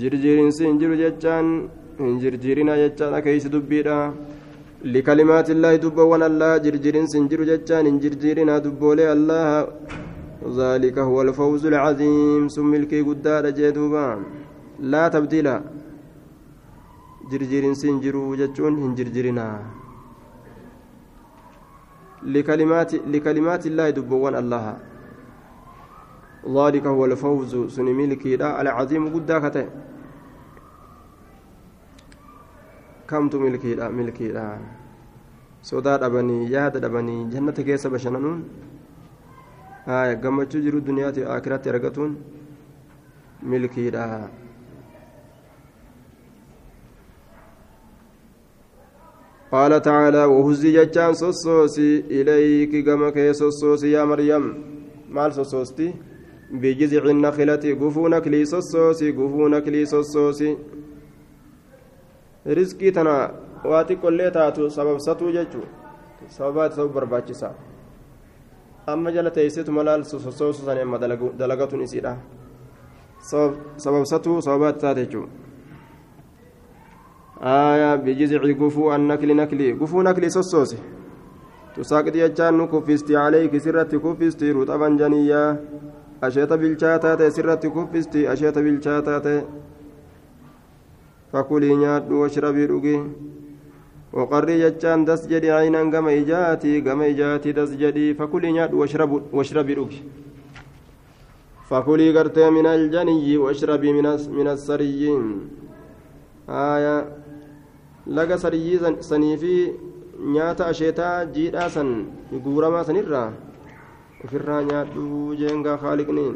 جرجيرين 0.00 0.50
سنجر 0.58 0.92
جتان 1.02 1.46
جرجيرنا 2.22 2.74
جتان 2.82 3.14
كيس 3.24 3.46
دبيدا. 3.54 3.98
لكلمات 4.94 5.48
الله 5.54 5.72
دبوان 5.82 6.22
الله 6.30 6.52
جرجرين 6.64 7.06
سنجر 7.12 7.40
جتان 7.50 7.86
جرجرنا 8.02 8.54
دبولي 8.64 9.06
الله. 9.16 9.48
ذلك 10.58 10.96
هو 11.08 11.16
الفوز 11.22 11.62
العظيم 11.72 12.42
سم 12.54 12.70
الكي 12.80 13.00
قدار 13.08 13.44
جدوبا. 13.58 14.06
لا 14.92 15.04
تبديل 15.14 15.48
جرجرين 17.30 17.74
سنجروا 17.82 18.36
جتون 18.40 18.74
هنجرجرنا 18.82 19.46
لكلمات 22.24 22.94
لكلمات 22.94 23.66
الله 23.66 23.90
دبوان 23.90 24.34
الله 24.34 24.76
ذلك 26.46 26.86
هو 26.86 27.04
الفوز 27.04 27.52
سنميلكي 27.76 28.34
العظيم 28.34 29.14
قداكته 29.14 29.66
kamtu 33.12 33.36
milkiidha 33.44 33.90
milkiidha 33.92 34.44
sodaa 35.70 35.98
dhabanii 36.02 36.48
yaada 36.52 36.80
dhabanii 36.80 37.24
jannata 37.32 37.62
keessa 37.66 37.90
bashananuun 37.94 38.38
haya 39.86 40.14
gammachuu 40.22 40.62
jiru 40.66 40.80
duniyaati 40.86 41.24
akiratti 41.34 41.72
argatuun 41.72 42.14
milkiidha 43.54 44.06
قال 49.52 49.82
تعالى 49.82 50.24
وهزي 50.24 50.72
جتان 50.76 51.14
سوسوسي 51.14 52.04
إليك 52.10 52.72
كي 53.14 53.32
سوسوسي 53.32 53.90
يا 53.92 54.04
مريم 54.04 54.44
مال 55.10 55.30
سوسوستي 55.34 55.94
بجذع 56.60 57.04
النخلة 57.14 57.64
قفونك 57.80 58.28
لي 58.28 58.44
سوسوسي 58.44 59.10
قفونك 59.18 59.68
لي 59.68 59.84
سوسوسي 59.86 60.50
riskii 62.46 62.92
tana 62.92 63.30
waa 63.64 63.84
xiqqollee 63.84 64.30
taatu 64.30 64.70
sababsatuu 64.70 65.30
jechuun 65.32 65.68
sababaati 66.28 66.76
ta'uu 66.76 66.88
barbaachisa 66.96 67.50
amma 68.86 69.12
jala 69.12 69.30
teessitu 69.30 69.72
malaal 69.72 70.02
sossoosu 70.04 70.64
san 70.66 70.78
amma 70.78 70.98
dalagatuun 71.38 71.82
isiidha 71.82 72.16
sababsatuu 73.76 74.40
sababaati 74.42 74.80
taate 74.80 75.04
jechuun 75.04 75.28
aayaa 75.28 75.51
annakli 78.96 79.34
nakli 79.34 79.72
gufuu 79.80 80.02
nakli 80.02 80.30
sossoosi 80.30 80.78
tusaaqiti 81.74 82.18
jechaan 82.24 82.54
nu 82.58 82.68
kuffisti 82.68 83.12
caleeyki 83.18 83.60
sirratti 83.60 83.98
kuffisti 83.98 84.52
ruxaban 84.52 84.98
janiyyaa 84.98 85.56
asheeta 86.28 86.58
bilchaataa 86.58 87.16
ta'e 87.16 87.30
sirratti 87.30 87.70
kuffisti 87.70 88.28
asheeta 88.34 88.62
bilchaataa 88.62 89.20
ta'e 89.26 89.42
فكلي 91.32 91.76
نياد 91.76 92.12
واشربي 92.12 92.64
رقي 92.66 92.96
وقري 94.12 94.54
جتان 94.62 95.04
دس 95.08 95.26
جدي 95.26 95.50
عينا 95.50 95.80
قم 95.92 96.08
إجاتي 96.08 96.80
قم 96.80 97.00
إجاتي 97.02 97.52
دس 97.52 97.70
جدي 97.82 98.14
فكلي 98.14 98.52
نياد 98.52 98.74
واشرب 98.74 99.12
واشربي 99.32 99.74
رقي 99.74 100.00
فكلي 101.68 102.18
قرتي 102.18 102.50
من 102.50 102.66
الجني 102.66 103.36
واشربي 103.36 103.90
من 104.38 104.46
السريين 104.54 105.24
آية 106.48 107.21
لقى 108.06 108.38
سريي 108.38 109.00
سنيفي 109.00 109.72
nyaata 110.22 110.66
asheetaa 110.70 111.24
jiidhaa 111.34 111.68
san 111.74 111.88
guuramaa 112.44 112.84
sanirraa 112.88 113.28
ofirraa 114.24 114.58
nyaadhu 114.68 115.34
jeengaa 115.40 115.76
haaliqni 115.84 116.26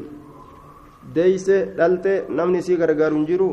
deeyse 1.17 1.57
dhalte 1.79 2.15
namni 2.39 2.59
isii 2.65 2.79
gargaaru 2.81 3.17
hin 3.19 3.27
jiru 3.29 3.49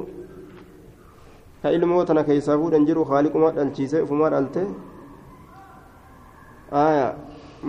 ka 1.62 1.74
ilmoo 1.78 2.02
tana 2.12 2.24
keessaa 2.30 2.58
fuudhan 2.62 2.88
jiru 2.90 3.04
haaliquma 3.12 3.52
dhalchiise 3.58 4.02
ufumaa 4.06 4.32
dhalte 4.36 4.64
aya 6.86 7.08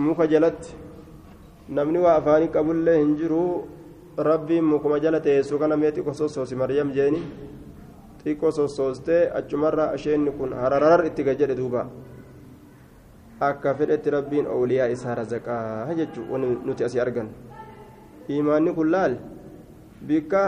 muka 0.07 0.27
jalatti 0.33 0.73
namni 1.79 1.99
waa 2.05 2.15
afaanii 2.21 2.53
qabullee 2.55 2.97
hin 3.03 3.13
jiru 3.21 3.43
rabbiin 4.29 4.65
mukuma 4.71 4.99
jala 5.05 5.19
teessu 5.27 5.59
kana 5.61 5.77
mee 5.83 5.91
xiqqo 5.99 6.13
sossoosi 6.21 6.55
maryam 6.63 6.91
jeeni 6.97 7.21
xiqqo 8.25 8.51
sossoostee 8.51 9.29
achumarraa 9.39 9.89
asheenni 9.95 10.31
kun 10.37 10.53
hararar 10.61 11.05
itti 11.05 11.23
gad 11.23 11.37
jedhe 11.41 11.55
duuba 11.55 11.81
akka 13.39 13.75
fedhetti 13.77 14.09
rabbiin 14.17 14.47
awliyaa 14.53 14.89
isaa 14.95 15.15
razaqaa 15.15 15.93
jechuu 15.99 16.25
wani 16.31 16.47
nuti 16.65 16.83
asii 16.87 17.01
argan 17.05 17.29
imaanni 18.37 18.73
kun 18.77 18.89
laal 18.95 19.13
bikka 20.07 20.41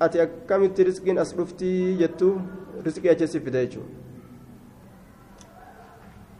ati 0.00 0.20
akkamitti 0.26 0.84
risqiin 0.88 1.18
as 1.18 1.36
dhuftii 1.36 1.96
jettu 2.00 2.30
risqii 2.86 3.12
achisi 3.14 3.40
fida 3.40 3.66
jechuu 3.66 3.86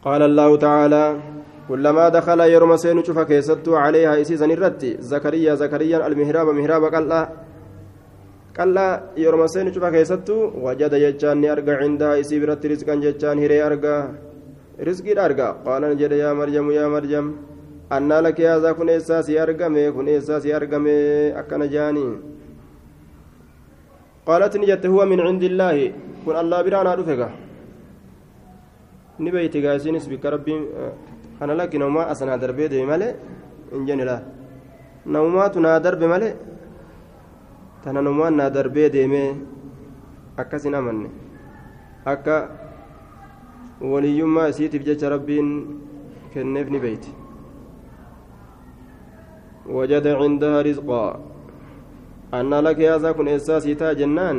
قال 0.05 0.23
الله 0.23 0.57
تعالى 0.57 1.05
كلما 1.69 2.09
دخل 2.09 2.41
يرم 2.41 2.77
سين 2.77 3.05
شوف 3.05 3.19
كيستو 3.19 3.73
عليها 3.77 4.21
إسيسا 4.21 4.45
الرتي 4.45 5.01
زكريا 5.01 5.55
زكريا 5.55 6.07
المهراب 6.07 6.49
مهراب 6.49 6.85
قال 6.95 7.09
قال 8.59 8.77
يرم 9.25 9.43
سين 9.53 9.67
شوف 9.75 9.85
كيستو 9.95 10.37
وجد 10.65 10.95
جتان 11.05 11.45
أرجع 11.55 11.77
عندها 11.85 12.21
إسي 12.21 12.37
برت 12.43 12.63
رزقا 12.71 12.95
جتان 13.05 13.39
هري 13.45 13.59
أرجع 13.69 13.97
رزقي 14.89 15.13
أرجع 15.27 15.51
قال 15.67 15.83
نجد 15.91 16.13
يا 16.23 16.31
مريم 16.39 16.67
يا 16.79 16.87
مريم 16.95 17.27
أن 17.97 18.11
لك 18.25 18.39
هذا 18.41 18.71
كن 18.79 18.89
إساسي 18.99 19.35
أرجمي 19.43 19.85
كن 19.95 20.09
إساسي 20.09 20.51
أرجمي 20.57 20.97
أكن 21.41 21.63
جاني 21.75 22.07
قالت 24.29 24.53
نجت 24.61 24.85
هو 24.93 25.01
من 25.11 25.21
عند 25.27 25.43
الله 25.51 25.77
كن 26.25 26.37
الله 26.43 27.29
ni 29.19 29.31
beeyti 29.31 29.63
gaasiinis 29.63 30.09
bikka 30.11 30.31
rabbiin 30.31 30.63
kana 31.39 31.55
lakki 31.55 31.79
namumaa 31.79 32.11
asanaa 32.11 32.39
darbee 32.39 32.69
deeme 32.69 32.87
malee? 32.91 33.15
Hin 33.71 33.87
jenne 33.87 34.05
laa 34.05 34.23
namumaatu 35.07 35.61
naa 35.61 35.79
darbe 35.79 36.07
malee? 36.07 36.35
Tana 37.85 38.03
namumaan 38.03 38.41
naa 38.41 38.51
darbee 38.51 38.89
deemee 38.93 39.37
akkas 40.37 40.65
hin 40.65 40.75
amanne 40.75 41.11
akka 42.15 42.39
waliyyummaa 43.81 44.49
isiitiif 44.55 44.89
jecha 44.89 45.13
rabbiin 45.17 45.53
kenneef 46.33 46.73
ni 46.73 46.81
beeyti 46.87 47.13
وجد 49.65 50.07
عندها 50.07 50.63
رزقا. 50.63 51.21
أن 52.35 52.53
لك 52.55 52.79
يا 52.79 53.13
كن 53.13 53.29
إساسي 53.29 53.75
جنان. 53.75 54.39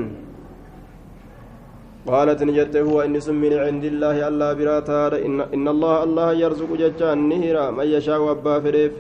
قالت 2.07 2.43
نجت 2.43 2.75
هو 2.77 3.01
إني 3.01 3.19
من 3.33 3.53
عند 3.65 3.83
الله 3.83 4.27
الله 4.27 4.53
براتار. 4.53 5.11
إن, 5.25 5.41
إن 5.41 5.67
الله 5.67 6.03
الله 6.03 6.29
يرزق 6.33 6.69
ججان 6.81 7.17
نهرا. 7.29 7.71
من 7.71 7.87
يشاء 7.89 8.21
وأبا 8.21 8.59
فريف. 8.59 8.93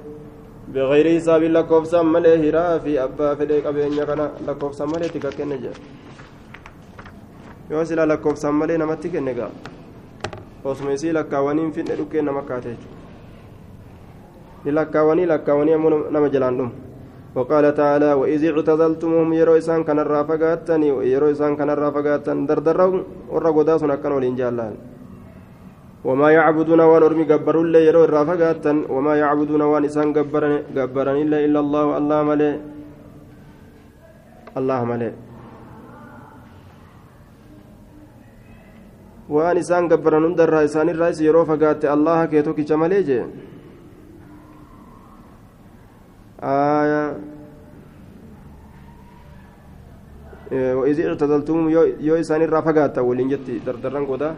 بغير 0.75 1.05
حساب 1.15 1.43
لكوف 1.55 1.83
سمله 1.87 2.35
هرا 2.43 2.77
في 2.83 2.91
أبا 3.03 3.35
فريف 3.39 3.67
أبين 3.67 3.93
يغنى 3.99 4.27
لكوف 4.47 4.71
سمله 4.75 5.07
تككن 5.07 5.49
نجا 5.49 5.73
yoo 7.69 7.85
sila 7.85 8.05
lakkoofsaan 8.05 8.53
malee 8.53 8.77
namatti 8.77 9.09
kenne 9.09 9.33
gaa 9.33 9.49
osuma 10.63 10.93
isii 10.93 11.13
lakkaawwaniin 11.17 11.71
finne 11.73 11.95
dhukkee 11.97 12.21
nama 12.21 12.41
kaate 12.49 12.69
jechuudha 12.69 12.99
ni 14.65 14.71
lakkaawwanii 14.77 15.25
lakkaawwanii 15.31 15.73
ammoo 15.77 16.01
nama 16.13 16.29
jalaan 16.29 16.57
dhumu 16.57 16.73
وقال 17.35 17.65
تعالى 17.75 18.13
وإذ 18.13 18.41
اعتزلتموهم 18.45 19.33
يرو 19.33 19.59
إسان 19.59 19.83
كان 19.83 19.99
الرافقاتني 19.99 20.87
يرو 21.13 21.31
إسان 21.35 21.59
كان 21.59 21.69
الرافقاتن 21.69 22.45
دردروا 22.47 23.03
ورقودا 23.33 23.77
سنة 23.77 23.95
كانوا 23.99 24.19
الإنجالان 24.23 24.73
وما 26.05 26.27
يعبدون 26.37 26.81
وان 26.89 27.03
أرمي 27.03 27.25
قبروا 27.31 27.63
اللي 27.65 27.81
يرو 27.87 28.03
الرافقاتن 28.07 28.77
وما 28.93 29.13
يعبدون 29.21 29.61
وان 29.61 29.83
إسان 29.89 30.07
قبرن 30.17 31.17
إلا 31.23 31.37
إلا 31.45 31.59
الله 31.63 31.85
الله 31.99 32.19
ملي 32.29 32.51
الله 34.59 34.81
ملي 34.91 35.11
waan 39.25 39.57
isaan 39.57 39.89
gabbaran 39.89 40.21
hundarraa 40.21 40.61
isaanirraas 40.69 41.17
yeroo 41.17 41.45
fagaatte 41.49 41.89
allaha 41.89 42.29
kee 42.29 42.45
tokkicha 42.45 42.77
malee 42.77 43.03
jee 43.09 43.25
وإذ 50.55 50.97
اعتزلتم 51.01 51.57
يو 52.07 52.15
إسان 52.21 52.41
الرافقات 52.47 52.95
ولين 53.01 53.27
جتي 53.33 53.65
دردران 53.65 54.05
قدا 54.05 54.29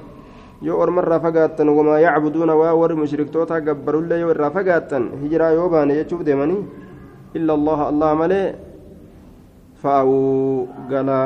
يو 0.61 0.83
أرمى 0.83 0.99
الرافقات 0.99 1.61
وما 1.61 1.95
يعبدون 1.99 2.49
واور 2.49 2.91
مشركتوتا 2.95 3.55
قبروا 3.65 4.01
الله 4.01 4.15
يو 4.15 4.29
الرافقات 4.31 4.93
هجرا 4.93 5.47
يوبان 5.57 5.89
يشوف 5.91 6.21
ديماني 6.21 6.57
إلا 7.37 7.53
الله 7.53 7.79
الله 7.89 8.11
ملي 8.21 8.43
فأو 9.81 10.11
قلا 10.89 11.21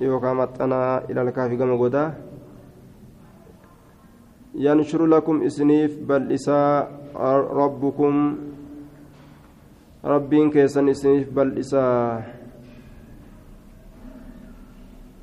يوكا 0.00 0.32
متنا 0.38 0.80
إلى 1.10 1.20
الكافي 1.22 1.56
قم 1.60 1.72
قدا 1.82 2.04
ينشر 4.54 5.02
لكم 5.06 5.36
إسنيف 5.48 5.92
بل 6.08 6.22
إساء 6.32 6.82
ربكم 7.60 8.14
rabbiin 10.04 10.50
keessan 10.52 10.88
isiniif 10.92 11.32
bal'isaa 11.32 12.22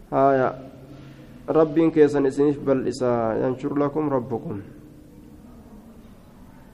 haya 0.10 0.50
rabbiin 1.48 1.92
keessan 1.92 2.26
isiniif 2.26 2.60
bal'isaa 2.60 3.38
yanshur 3.42 3.78
lakum 3.78 4.10
rabbukum 4.10 4.62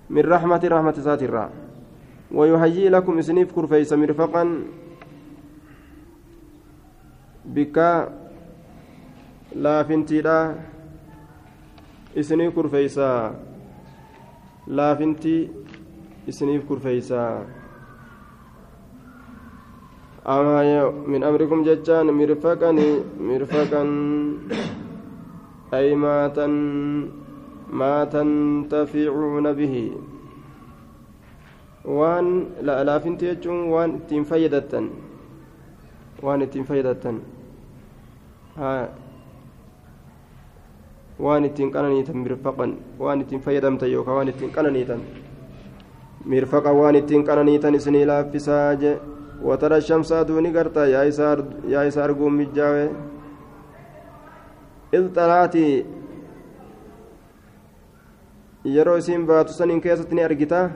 min 0.09 0.23
raxmati 0.25 0.69
raxmati 0.69 0.99
isaatirraa 0.99 1.49
ويهيئ 2.31 2.89
لكم 2.89 3.17
إسنيف 3.17 3.55
كرفيس 3.55 3.93
مرفقا 3.93 4.43
بك 7.45 7.77
لا 9.55 9.83
فنتي 9.83 10.19
إسنيف 12.17 12.55
كرفيسا 12.55 13.11
لا 14.67 14.95
فنتي 14.95 15.49
إسنيف 16.29 16.69
كرفيسا 16.69 17.23
أما 17.39 17.66
من 21.07 21.23
أمركم 21.23 21.63
جتان 21.63 22.07
مرفقا 22.11 22.71
مرفقا 23.29 23.83
أي 25.73 25.95
ما 25.95 26.27
تن 26.27 26.53
ما 27.71 28.03
تنتفعون 28.13 29.53
به 29.53 29.75
ittiin 33.95 34.25
fayyadattan 34.27 34.85
waan 36.23 36.41
ittiin 36.41 36.65
fayyadattan 36.67 37.21
waan 41.25 41.45
ittiin 41.47 41.71
qananiitan 41.71 42.17
mirfaqan 42.17 42.71
waan 42.99 43.21
ittiin 43.23 43.41
fayyadamtan 43.41 43.91
yookaan 43.91 44.15
waan 44.17 44.27
ittiin 44.27 44.51
qananiitan 44.51 44.99
mirfaqa 46.25 46.71
waan 46.79 46.95
ittiin 46.95 47.23
qananiitan 47.23 47.75
isinii 47.79 48.05
laaffisaa 48.11 48.73
jee 48.81 48.99
وترى 49.43 49.77
الشمس 49.77 50.11
أدوني 50.11 50.49
قرطا 50.57 50.85
يا 50.85 51.07
إسار 51.07 51.45
يا 51.67 51.87
إسار 51.87 52.11
قوم 52.19 52.33
مجاوي 52.37 52.89
إذ 54.93 55.03
طلعتي 55.15 55.85
yeroo 58.67 58.97
isiin 58.99 59.23
baatu 59.27 59.53
saniin 59.53 59.79
keessatti 59.81 60.15
ni 60.15 60.23
argita 60.23 60.69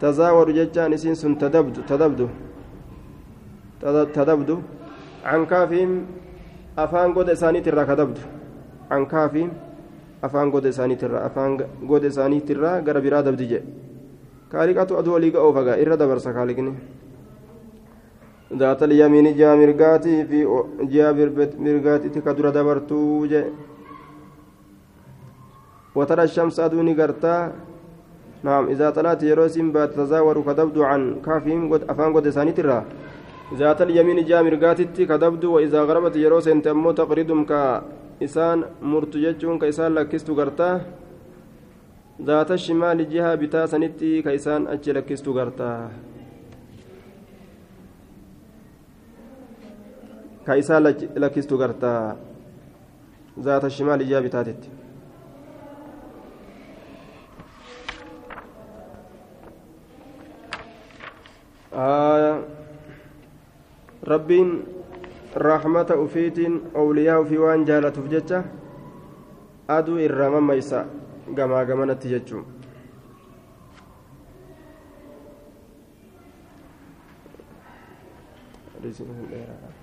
tazaawaru 0.00 0.52
jechaan 0.56 0.92
isiin 0.92 1.14
sun 1.16 1.36
tadabdu 1.38 1.82
tadabdu 1.86 2.26
tadabdu 4.16 4.56
cankaafiin 5.22 5.92
afaan 6.84 7.12
goda 7.14 7.32
isaaniitirraa 7.38 7.86
kadabdu 7.86 8.20
cankaafiin 8.90 9.50
afaan 10.26 10.50
goda 10.50 10.68
isaaniitirraa 10.74 11.22
afaan 11.28 11.52
goda 11.86 12.06
isaaniitirraa 12.12 12.80
gara 12.86 13.00
biraa 13.00 13.22
dabdi 13.28 13.46
jedhe 13.52 13.66
kaaliqatu 14.52 14.98
aduu 15.00 15.14
olii 15.18 15.30
ga'oo 15.36 15.52
fagaa 15.58 15.76
irra 15.82 15.96
dabarsa 16.02 16.34
kaaliqni 16.38 16.74
ذات 18.52 18.82
اليمين 18.82 19.36
جاء 19.36 19.56
مرقاتي 19.56 20.24
في 20.24 20.38
جاء 20.92 21.10
مرقاتي 21.58 22.08
تكدر 22.08 22.48
دبرتو 22.50 23.26
وترى 25.94 26.22
الشمس 26.22 26.60
أدوني 26.60 26.94
قرتا. 26.94 27.52
نعم 28.42 28.68
إذا 28.74 28.90
طلعت 28.90 29.22
يروسين 29.22 29.72
تتزاور 29.72 30.36
كدبد 30.42 30.78
عن 30.78 31.22
كافهم 31.22 31.72
قد 31.72 31.82
أفان 31.90 32.10
قد 32.16 32.28
ساني 32.28 32.52
ترى 32.52 32.84
ذات 33.54 33.82
اليمين 33.82 34.24
جاء 34.24 34.42
مرقاتي 34.42 34.84
كدبد 35.06 35.44
وإذا 35.44 35.80
غربت 35.82 36.16
يروسين 36.16 36.62
تمو 36.62 36.90
تقريدم 36.90 37.44
كإسان 37.44 38.58
مرتججون 38.82 39.58
كإسان 39.58 39.94
لكستو 39.94 40.34
قرتا. 40.34 40.70
ذات 42.22 42.50
الشمال 42.50 42.98
جهة 43.10 43.34
بتا 43.34 43.66
سنتي 43.66 44.22
كإسان 44.22 44.66
أجل 44.66 44.94
لكستو 44.94 45.30
قرتا. 45.38 45.90
Isaa 50.62 50.80
lakkistu 51.24 51.58
gartaa 51.62 52.16
zaata 53.48 53.70
shimaal 53.70 54.00
ijaa 54.06 54.22
bitaatetti 54.26 54.70
rabbiin 64.02 64.50
rahmata 65.34 65.96
ufiitiin 66.04 66.56
awliyaa 66.82 67.20
ufii 67.24 67.38
waan 67.44 67.66
jaalatuuf 67.70 68.08
jecha 68.14 68.42
aduu 69.76 69.98
irraa 70.06 70.30
mammaysa 70.36 70.84
gamaa 71.40 71.64
gamanatti 71.70 72.08
jechuun 72.14 72.46
hadiisni 78.74 79.06
kun 79.06 79.30
dheeraadha 79.30 79.81